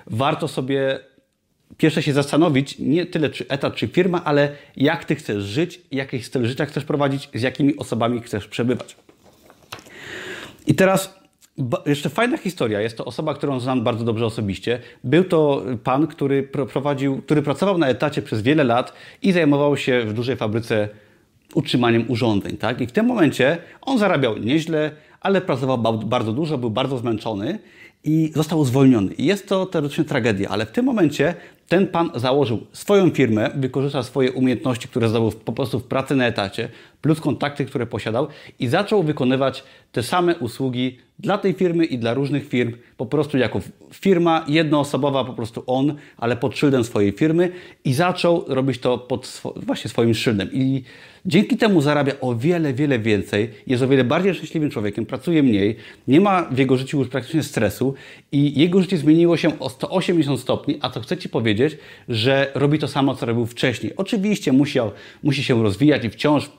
warto 0.08 0.48
sobie 0.48 1.00
pierwsze 1.78 2.04
się 2.04 2.14
zastanowić, 2.14 2.80
nie 2.80 3.06
tyle 3.06 3.30
czy 3.30 3.48
etat, 3.48 3.76
czy 3.76 3.88
firma, 3.88 4.24
ale 4.24 4.52
jak 4.78 5.06
Ty 5.06 5.16
chcesz 5.16 5.44
żyć, 5.44 5.82
jaki 5.92 6.24
styl 6.24 6.46
życia 6.46 6.66
chcesz 6.66 6.86
prowadzić, 6.86 7.30
z 7.34 7.42
jakimi 7.42 7.78
osobami 7.78 8.22
chcesz 8.22 8.48
przebywać. 8.48 8.96
I 10.68 10.76
teraz 10.76 11.23
jeszcze 11.86 12.10
fajna 12.10 12.38
historia. 12.38 12.82
Jest 12.82 12.98
to 12.98 13.06
osoba, 13.06 13.34
którą 13.34 13.60
znam 13.60 13.84
bardzo 13.84 14.06
dobrze 14.06 14.26
osobiście. 14.26 14.80
Był 15.04 15.24
to 15.24 15.64
pan, 15.84 16.08
który 16.08 16.44
prowadził, 16.44 17.22
który 17.22 17.42
pracował 17.42 17.78
na 17.78 17.88
etacie 17.88 18.22
przez 18.22 18.42
wiele 18.42 18.64
lat 18.64 18.94
i 19.22 19.32
zajmował 19.32 19.78
się 19.78 20.02
w 20.02 20.14
dużej 20.14 20.36
fabryce 20.36 20.90
utrzymaniem 21.54 22.06
urządzeń. 22.08 22.58
Tak? 22.58 22.82
I 22.82 22.88
w 22.88 22.92
tym 22.92 23.06
momencie 23.06 23.58
on 23.82 23.98
zarabiał 23.98 24.38
nieźle, 24.38 24.92
ale 25.22 25.42
pracował 25.42 25.78
bardzo 25.98 26.34
dużo, 26.34 26.58
był 26.58 26.70
bardzo 26.70 26.98
zmęczony 26.98 27.60
i 28.04 28.32
został 28.36 28.66
zwolniony. 28.66 29.14
I 29.14 29.26
jest 29.26 29.48
to 29.48 29.66
teoretycznie 29.66 30.04
tragedia, 30.04 30.50
ale 30.50 30.66
w 30.66 30.72
tym 30.72 30.86
momencie 30.86 31.34
ten 31.68 31.88
pan 31.88 32.12
założył 32.16 32.66
swoją 32.72 33.10
firmę, 33.10 33.50
wykorzystał 33.56 34.04
swoje 34.04 34.32
umiejętności, 34.32 34.88
które 34.88 35.10
zdobył 35.10 35.32
po 35.32 35.54
prostu 35.54 35.80
w 35.80 35.84
pracy 35.84 36.16
na 36.16 36.28
etacie, 36.28 36.70
plus 37.02 37.20
kontakty, 37.20 37.66
które 37.66 37.86
posiadał 37.86 38.28
i 38.60 38.68
zaczął 38.68 39.04
wykonywać 39.04 39.64
te 39.94 40.04
same 40.04 40.36
usługi 40.36 40.98
dla 41.20 41.38
tej 41.38 41.54
firmy 41.54 41.86
i 41.86 41.98
dla 41.98 42.14
różnych 42.14 42.50
firm, 42.50 42.74
po 42.98 43.06
prostu 43.06 43.38
jako 43.38 43.62
firma 43.94 44.46
jednoosobowa, 44.48 45.26
po 45.26 45.34
prostu 45.34 45.64
on, 45.68 45.96
ale 46.18 46.38
pod 46.38 46.58
szyldem 46.58 46.84
swojej 46.84 47.12
firmy 47.12 47.52
i 47.86 47.94
zaczął 47.94 48.46
robić 48.48 48.80
to 48.80 48.98
pod 48.98 49.26
swo 49.26 49.54
właśnie 49.56 49.90
swoim 49.90 50.14
szyldem. 50.14 50.50
I 50.54 50.84
dzięki 51.26 51.58
temu 51.58 51.82
zarabia 51.82 52.14
o 52.22 52.36
wiele, 52.36 52.74
wiele 52.74 53.00
więcej, 53.00 53.50
jest 53.68 53.84
o 53.84 53.88
wiele 53.88 54.04
bardziej 54.04 54.34
szczęśliwym 54.34 54.70
człowiekiem, 54.70 55.06
pracuje 55.06 55.44
mniej, 55.44 55.76
nie 56.08 56.22
ma 56.22 56.42
w 56.42 56.58
jego 56.58 56.78
życiu 56.78 57.00
już 57.00 57.10
praktycznie 57.10 57.44
stresu 57.44 57.94
i 58.32 58.60
jego 58.60 58.82
życie 58.82 58.98
zmieniło 58.98 59.38
się 59.38 59.60
o 59.60 59.70
180 59.70 60.40
stopni, 60.40 60.78
a 60.82 60.90
co 60.90 61.02
chcę 61.02 61.18
Ci 61.18 61.30
powiedzieć, 61.30 61.78
że 62.10 62.52
robi 62.56 62.80
to 62.80 62.88
samo, 62.88 63.16
co 63.16 63.26
robił 63.26 63.46
wcześniej. 63.46 63.96
Oczywiście 63.96 64.52
musiał, 64.52 64.92
musi 65.24 65.44
się 65.44 65.64
rozwijać 65.64 66.06
i 66.06 66.10
wciąż 66.10 66.50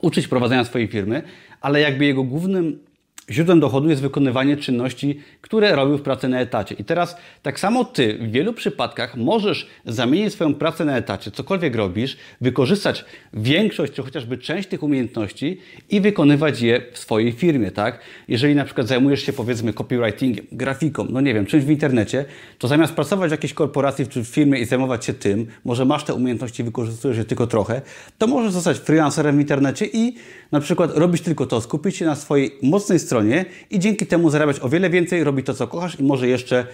uczyć 0.00 0.28
prowadzenia 0.28 0.64
swojej 0.64 0.88
firmy, 0.88 1.22
ale 1.60 1.80
jakby 1.80 2.04
jego 2.04 2.24
głównym 2.24 2.85
źródłem 3.30 3.60
dochodu 3.60 3.90
jest 3.90 4.02
wykonywanie 4.02 4.56
czynności, 4.56 5.20
które 5.40 5.76
robił 5.76 5.98
w 5.98 6.02
pracy 6.02 6.28
na 6.28 6.40
etacie. 6.40 6.74
I 6.74 6.84
teraz 6.84 7.16
tak 7.42 7.60
samo 7.60 7.84
Ty 7.84 8.18
w 8.20 8.30
wielu 8.30 8.52
przypadkach 8.52 9.16
możesz 9.16 9.66
zamienić 9.84 10.32
swoją 10.32 10.54
pracę 10.54 10.84
na 10.84 10.96
etacie, 10.96 11.30
cokolwiek 11.30 11.74
robisz, 11.74 12.16
wykorzystać 12.40 13.04
większość 13.34 13.92
czy 13.92 14.02
chociażby 14.02 14.38
część 14.38 14.68
tych 14.68 14.82
umiejętności 14.82 15.60
i 15.90 16.00
wykonywać 16.00 16.60
je 16.60 16.82
w 16.92 16.98
swojej 16.98 17.32
firmie, 17.32 17.70
tak? 17.70 18.00
Jeżeli 18.28 18.54
na 18.54 18.64
przykład 18.64 18.86
zajmujesz 18.86 19.22
się 19.22 19.32
powiedzmy 19.32 19.72
copywritingiem, 19.72 20.46
grafiką, 20.52 21.06
no 21.10 21.20
nie 21.20 21.34
wiem, 21.34 21.46
czymś 21.46 21.64
w 21.64 21.70
internecie, 21.70 22.24
to 22.58 22.68
zamiast 22.68 22.92
pracować 22.92 23.28
w 23.28 23.32
jakiejś 23.32 23.54
korporacji 23.54 24.06
czy 24.06 24.24
w 24.24 24.28
firmie 24.28 24.58
i 24.58 24.64
zajmować 24.64 25.04
się 25.04 25.12
tym, 25.12 25.46
może 25.64 25.84
masz 25.84 26.04
te 26.04 26.14
umiejętności, 26.14 26.64
wykorzystujesz 26.64 27.18
je 27.18 27.24
tylko 27.24 27.46
trochę, 27.46 27.82
to 28.18 28.26
możesz 28.26 28.52
zostać 28.52 28.78
freelancerem 28.78 29.36
w 29.36 29.40
internecie 29.40 29.86
i 29.92 30.14
na 30.52 30.60
przykład 30.60 30.90
robić 30.94 31.22
tylko 31.22 31.46
to, 31.46 31.60
skupić 31.60 31.96
się 31.96 32.04
na 32.04 32.14
swojej 32.14 32.58
mocnej 32.62 32.98
stronie, 32.98 33.15
stronie 33.16 33.44
i 33.70 33.78
dzięki 33.78 34.06
temu 34.06 34.30
zarabiać 34.30 34.60
o 34.60 34.68
wiele 34.68 34.90
więcej, 34.90 35.24
robić 35.24 35.46
to, 35.46 35.54
co 35.54 35.66
kochasz 35.68 36.00
i 36.00 36.02
może 36.02 36.28
jeszcze 36.28 36.66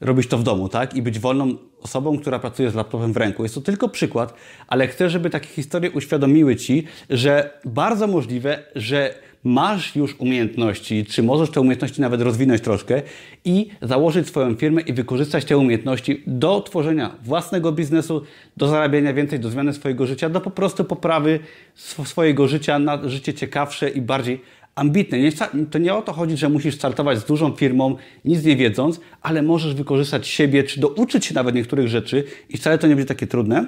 robić 0.00 0.26
to 0.26 0.38
w 0.38 0.42
domu, 0.42 0.68
tak? 0.68 0.94
I 0.94 1.02
być 1.02 1.18
wolną 1.18 1.56
osobą, 1.80 2.18
która 2.18 2.38
pracuje 2.38 2.70
z 2.70 2.74
laptopem 2.74 3.12
w 3.12 3.16
ręku. 3.16 3.42
Jest 3.42 3.54
to 3.54 3.60
tylko 3.60 3.88
przykład, 3.88 4.34
ale 4.68 4.88
chcę, 4.88 5.10
żeby 5.10 5.30
takie 5.30 5.48
historie 5.48 5.90
uświadomiły 5.90 6.56
Ci, 6.56 6.84
że 7.10 7.60
bardzo 7.64 8.06
możliwe, 8.06 8.58
że 8.74 9.14
masz 9.44 9.96
już 9.96 10.14
umiejętności, 10.18 11.04
czy 11.04 11.22
możesz 11.22 11.50
te 11.50 11.60
umiejętności 11.60 12.00
nawet 12.00 12.20
rozwinąć 12.20 12.60
troszkę 12.60 13.02
i 13.44 13.68
założyć 13.82 14.26
swoją 14.26 14.54
firmę 14.54 14.80
i 14.80 14.92
wykorzystać 14.92 15.44
te 15.44 15.58
umiejętności 15.58 16.22
do 16.26 16.60
tworzenia 16.60 17.16
własnego 17.22 17.72
biznesu, 17.72 18.22
do 18.56 18.68
zarabiania 18.68 19.12
więcej, 19.12 19.40
do 19.40 19.50
zmiany 19.50 19.72
swojego 19.72 20.06
życia, 20.06 20.28
do 20.28 20.40
po 20.40 20.50
prostu 20.50 20.84
poprawy 20.84 21.40
swojego 22.04 22.48
życia 22.48 22.78
na 22.78 23.08
życie 23.08 23.34
ciekawsze 23.34 23.90
i 23.90 24.00
bardziej 24.00 24.40
ambitny. 24.74 25.20
Nie, 25.20 25.32
to 25.70 25.78
nie 25.78 25.94
o 25.94 26.02
to 26.02 26.12
chodzi, 26.12 26.36
że 26.36 26.48
musisz 26.48 26.74
startować 26.74 27.18
z 27.18 27.24
dużą 27.24 27.52
firmą, 27.52 27.96
nic 28.24 28.44
nie 28.44 28.56
wiedząc, 28.56 29.00
ale 29.22 29.42
możesz 29.42 29.74
wykorzystać 29.74 30.26
siebie, 30.26 30.64
czy 30.64 30.80
douczyć 30.80 31.26
się 31.26 31.34
nawet 31.34 31.54
niektórych 31.54 31.88
rzeczy 31.88 32.24
i 32.48 32.56
wcale 32.56 32.78
to 32.78 32.86
nie 32.86 32.96
będzie 32.96 33.08
takie 33.08 33.26
trudne 33.26 33.66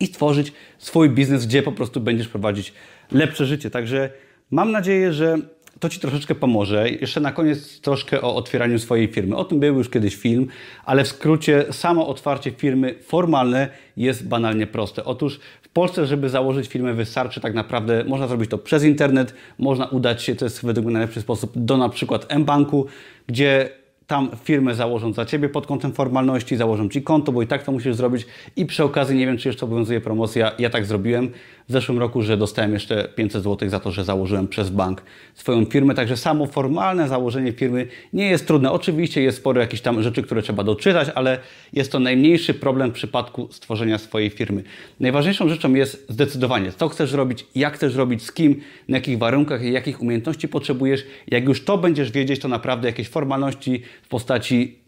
i 0.00 0.06
stworzyć 0.06 0.52
swój 0.78 1.10
biznes, 1.10 1.46
gdzie 1.46 1.62
po 1.62 1.72
prostu 1.72 2.00
będziesz 2.00 2.28
prowadzić 2.28 2.72
lepsze 3.12 3.46
życie. 3.46 3.70
Także 3.70 4.10
mam 4.50 4.72
nadzieję, 4.72 5.12
że 5.12 5.38
to 5.80 5.88
Ci 5.88 6.00
troszeczkę 6.00 6.34
pomoże. 6.34 6.90
Jeszcze 6.90 7.20
na 7.20 7.32
koniec 7.32 7.80
troszkę 7.80 8.22
o 8.22 8.36
otwieraniu 8.36 8.78
swojej 8.78 9.08
firmy. 9.08 9.36
O 9.36 9.44
tym 9.44 9.60
był 9.60 9.78
już 9.78 9.90
kiedyś 9.90 10.16
film, 10.16 10.46
ale 10.84 11.04
w 11.04 11.08
skrócie 11.08 11.64
samo 11.70 12.08
otwarcie 12.08 12.50
firmy 12.50 12.94
formalne 13.02 13.68
jest 13.96 14.28
banalnie 14.28 14.66
proste. 14.66 15.04
Otóż 15.04 15.40
w 15.62 15.68
Polsce, 15.68 16.06
żeby 16.06 16.28
założyć 16.28 16.68
firmę 16.68 16.94
wystarczy 16.94 17.40
tak 17.40 17.54
naprawdę, 17.54 18.04
można 18.04 18.28
zrobić 18.28 18.50
to 18.50 18.58
przez 18.58 18.84
internet, 18.84 19.34
można 19.58 19.86
udać 19.86 20.22
się, 20.22 20.34
to 20.34 20.44
jest 20.44 20.66
według 20.66 20.86
mnie 20.86 20.92
najlepszy 20.92 21.20
sposób, 21.20 21.52
do 21.54 21.76
na 21.76 21.88
przykład 21.88 22.34
mBanku, 22.38 22.86
gdzie 23.26 23.70
tam 24.06 24.30
firmę 24.44 24.74
założą 24.74 25.12
za 25.12 25.26
Ciebie 25.26 25.48
pod 25.48 25.66
kątem 25.66 25.92
formalności, 25.92 26.56
założą 26.56 26.88
Ci 26.88 27.02
konto, 27.02 27.32
bo 27.32 27.42
i 27.42 27.46
tak 27.46 27.62
to 27.62 27.72
musisz 27.72 27.96
zrobić 27.96 28.26
i 28.56 28.66
przy 28.66 28.84
okazji, 28.84 29.18
nie 29.18 29.26
wiem 29.26 29.38
czy 29.38 29.48
jeszcze 29.48 29.66
obowiązuje 29.66 30.00
promocja, 30.00 30.52
ja 30.58 30.70
tak 30.70 30.84
zrobiłem 30.84 31.30
w 31.68 31.72
zeszłym 31.72 31.98
roku, 31.98 32.22
że 32.22 32.36
dostałem 32.36 32.72
jeszcze 32.72 33.08
500 33.14 33.42
zł 33.42 33.68
za 33.68 33.80
to, 33.80 33.90
że 33.90 34.04
założyłem 34.04 34.48
przez 34.48 34.70
bank 34.70 35.02
swoją 35.34 35.64
firmę, 35.64 35.94
także 35.94 36.16
samo 36.16 36.46
formalne 36.46 37.08
założenie 37.08 37.52
firmy 37.52 37.86
nie 38.12 38.30
jest 38.30 38.46
trudne. 38.46 38.72
Oczywiście 38.72 39.22
jest 39.22 39.38
sporo 39.38 39.60
jakichś 39.60 39.82
tam 39.82 40.02
rzeczy, 40.02 40.22
które 40.22 40.42
trzeba 40.42 40.64
doczytać, 40.64 41.08
ale 41.14 41.38
jest 41.72 41.92
to 41.92 41.98
najmniejszy 41.98 42.54
problem 42.54 42.90
w 42.90 42.94
przypadku 42.94 43.48
stworzenia 43.50 43.98
swojej 43.98 44.30
firmy. 44.30 44.62
Najważniejszą 45.00 45.48
rzeczą 45.48 45.74
jest 45.74 46.06
zdecydowanie, 46.08 46.72
co 46.72 46.88
chcesz 46.88 47.12
robić, 47.12 47.46
jak 47.54 47.74
chcesz 47.74 47.94
robić, 47.94 48.22
z 48.22 48.32
kim, 48.32 48.60
na 48.88 48.96
jakich 48.96 49.18
warunkach 49.18 49.64
i 49.64 49.72
jakich 49.72 50.02
umiejętności 50.02 50.48
potrzebujesz. 50.48 51.04
Jak 51.26 51.44
już 51.44 51.64
to 51.64 51.78
będziesz 51.78 52.10
wiedzieć, 52.12 52.40
to 52.40 52.48
naprawdę 52.48 52.88
jakieś 52.88 53.08
formalności 53.08 53.82
w 54.02 54.08
postaci 54.08 54.81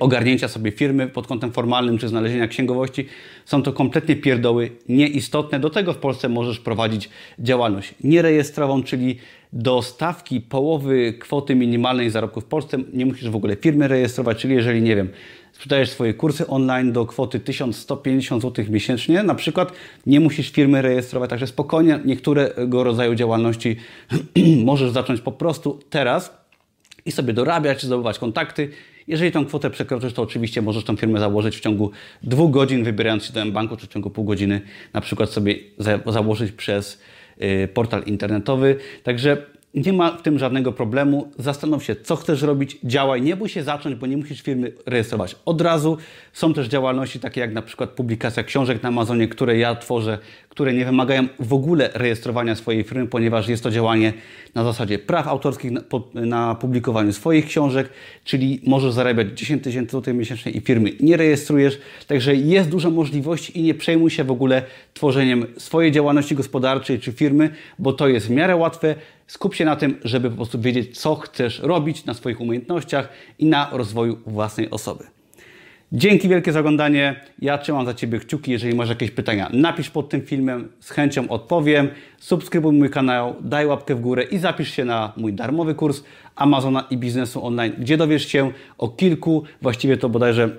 ogarnięcia 0.00 0.48
sobie 0.48 0.70
firmy 0.70 1.06
pod 1.06 1.26
kątem 1.26 1.52
formalnym 1.52 1.98
czy 1.98 2.08
znalezienia 2.08 2.48
księgowości. 2.48 3.06
Są 3.44 3.62
to 3.62 3.72
kompletnie 3.72 4.16
pierdoły 4.16 4.70
nieistotne. 4.88 5.60
Do 5.60 5.70
tego 5.70 5.92
w 5.92 5.98
Polsce 5.98 6.28
możesz 6.28 6.60
prowadzić 6.60 7.10
działalność 7.38 7.94
nierejestrową, 8.04 8.82
czyli 8.82 9.18
do 9.52 9.82
stawki 9.82 10.40
połowy 10.40 11.12
kwoty 11.12 11.54
minimalnej 11.54 12.10
zarobku 12.10 12.40
w 12.40 12.44
Polsce 12.44 12.78
nie 12.92 13.06
musisz 13.06 13.30
w 13.30 13.36
ogóle 13.36 13.56
firmy 13.56 13.88
rejestrować, 13.88 14.38
czyli 14.38 14.54
jeżeli, 14.54 14.82
nie 14.82 14.96
wiem, 14.96 15.08
sprzedajesz 15.52 15.90
swoje 15.90 16.14
kursy 16.14 16.46
online 16.46 16.92
do 16.92 17.06
kwoty 17.06 17.40
1150 17.40 18.42
zł 18.42 18.64
miesięcznie, 18.68 19.22
na 19.22 19.34
przykład 19.34 19.72
nie 20.06 20.20
musisz 20.20 20.50
firmy 20.50 20.82
rejestrować, 20.82 21.30
także 21.30 21.46
spokojnie 21.46 22.00
niektórego 22.04 22.84
rodzaju 22.84 23.14
działalności 23.14 23.76
możesz 24.64 24.90
zacząć 24.90 25.20
po 25.20 25.32
prostu 25.32 25.80
teraz 25.90 26.38
i 27.06 27.12
sobie 27.12 27.32
dorabiać, 27.32 27.82
zdobywać 27.82 28.18
kontakty. 28.18 28.70
Jeżeli 29.08 29.32
tą 29.32 29.46
kwotę 29.46 29.70
przekroczysz, 29.70 30.12
to 30.12 30.22
oczywiście 30.22 30.62
możesz 30.62 30.84
tą 30.84 30.96
firmę 30.96 31.20
założyć 31.20 31.56
w 31.56 31.60
ciągu 31.60 31.90
dwóch 32.22 32.50
godzin, 32.50 32.84
wybierając 32.84 33.24
się 33.24 33.32
do 33.32 33.46
banku, 33.46 33.76
czy 33.76 33.86
w 33.86 33.90
ciągu 33.90 34.10
pół 34.10 34.24
godziny 34.24 34.60
na 34.92 35.00
przykład 35.00 35.30
sobie 35.30 35.54
za 35.78 36.00
założyć 36.06 36.52
przez 36.52 37.00
y, 37.42 37.68
portal 37.74 38.02
internetowy. 38.06 38.76
Także 39.02 39.46
nie 39.74 39.92
ma 39.92 40.10
w 40.16 40.22
tym 40.22 40.38
żadnego 40.38 40.72
problemu. 40.72 41.28
Zastanów 41.38 41.84
się, 41.84 41.96
co 41.96 42.16
chcesz 42.16 42.42
robić, 42.42 42.78
działaj. 42.84 43.22
Nie 43.22 43.36
bój 43.36 43.48
się 43.48 43.62
zacząć, 43.62 43.94
bo 43.96 44.06
nie 44.06 44.16
musisz 44.16 44.42
firmy 44.42 44.72
rejestrować 44.86 45.36
od 45.44 45.60
razu. 45.60 45.96
Są 46.32 46.54
też 46.54 46.68
działalności 46.68 47.20
takie 47.20 47.40
jak 47.40 47.52
na 47.52 47.62
przykład 47.62 47.90
publikacja 47.90 48.42
książek 48.42 48.82
na 48.82 48.88
Amazonie, 48.88 49.28
które 49.28 49.58
ja 49.58 49.74
tworzę, 49.74 50.18
które 50.48 50.72
nie 50.72 50.84
wymagają 50.84 51.28
w 51.40 51.52
ogóle 51.52 51.90
rejestrowania 51.94 52.54
swojej 52.54 52.84
firmy, 52.84 53.06
ponieważ 53.06 53.48
jest 53.48 53.62
to 53.62 53.70
działanie 53.70 54.12
na 54.54 54.64
zasadzie 54.64 54.98
praw 54.98 55.26
autorskich 55.26 55.70
na, 55.70 55.82
na 56.14 56.54
publikowaniu 56.54 57.12
swoich 57.12 57.46
książek, 57.46 57.88
czyli 58.24 58.60
możesz 58.66 58.92
zarabiać 58.92 59.28
10 59.38 59.64
tysięcy 59.64 59.90
złotych 59.90 60.14
miesięcznie 60.14 60.52
i 60.52 60.60
firmy 60.60 60.92
nie 61.00 61.16
rejestrujesz. 61.16 61.80
Także 62.06 62.34
jest 62.34 62.68
dużo 62.68 62.90
możliwości 62.90 63.58
i 63.58 63.62
nie 63.62 63.74
przejmuj 63.74 64.10
się 64.10 64.24
w 64.24 64.30
ogóle 64.30 64.62
tworzeniem 64.94 65.46
swojej 65.56 65.92
działalności 65.92 66.34
gospodarczej 66.34 67.00
czy 67.00 67.12
firmy, 67.12 67.50
bo 67.78 67.92
to 67.92 68.08
jest 68.08 68.26
w 68.26 68.30
miarę 68.30 68.56
łatwe. 68.56 68.94
Skup 69.28 69.54
się 69.54 69.64
na 69.64 69.76
tym, 69.76 69.98
żeby 70.04 70.30
po 70.30 70.36
prostu 70.36 70.60
wiedzieć, 70.60 70.98
co 71.00 71.14
chcesz 71.14 71.58
robić 71.58 72.04
na 72.04 72.14
swoich 72.14 72.40
umiejętnościach 72.40 73.08
i 73.38 73.46
na 73.46 73.68
rozwoju 73.72 74.18
własnej 74.26 74.70
osoby. 74.70 75.04
Dzięki 75.92 76.28
wielkie 76.28 76.52
za 76.52 76.60
oglądanie. 76.60 77.20
Ja 77.38 77.58
trzymam 77.58 77.86
za 77.86 77.94
Ciebie 77.94 78.18
kciuki. 78.18 78.50
Jeżeli 78.50 78.74
masz 78.74 78.88
jakieś 78.88 79.10
pytania, 79.10 79.50
napisz 79.52 79.90
pod 79.90 80.08
tym 80.08 80.22
filmem. 80.22 80.68
Z 80.80 80.90
chęcią 80.90 81.28
odpowiem. 81.28 81.88
Subskrybuj 82.18 82.72
mój 82.72 82.90
kanał, 82.90 83.36
daj 83.40 83.66
łapkę 83.66 83.94
w 83.94 84.00
górę 84.00 84.22
i 84.22 84.38
zapisz 84.38 84.70
się 84.70 84.84
na 84.84 85.12
mój 85.16 85.32
darmowy 85.32 85.74
kurs 85.74 86.02
Amazona 86.36 86.84
i 86.90 86.96
biznesu 86.96 87.46
online, 87.46 87.72
gdzie 87.78 87.96
dowiesz 87.96 88.28
się 88.28 88.52
o 88.78 88.88
kilku, 88.88 89.44
właściwie 89.62 89.96
to 89.96 90.08
bodajże 90.08 90.50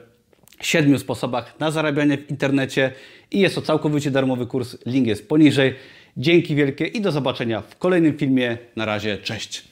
siedmiu 0.62 1.00
sposobach 1.00 1.60
na 1.60 1.72
zarabianie 1.72 2.18
w 2.18 2.30
internecie 2.30 2.92
i 3.32 3.40
jest 3.40 3.56
to 3.56 3.62
całkowicie 3.62 4.12
darmowy 4.12 4.48
kurs. 4.48 4.78
Link 4.86 5.08
jest 5.08 5.30
poniżej. 5.30 5.76
Dzięki 6.20 6.56
wielkie 6.56 6.86
i 6.86 7.02
do 7.02 7.12
zobaczenia 7.12 7.62
w 7.62 7.78
kolejnym 7.78 8.18
filmie. 8.18 8.58
Na 8.76 8.86
razie, 8.86 9.18
cześć. 9.18 9.69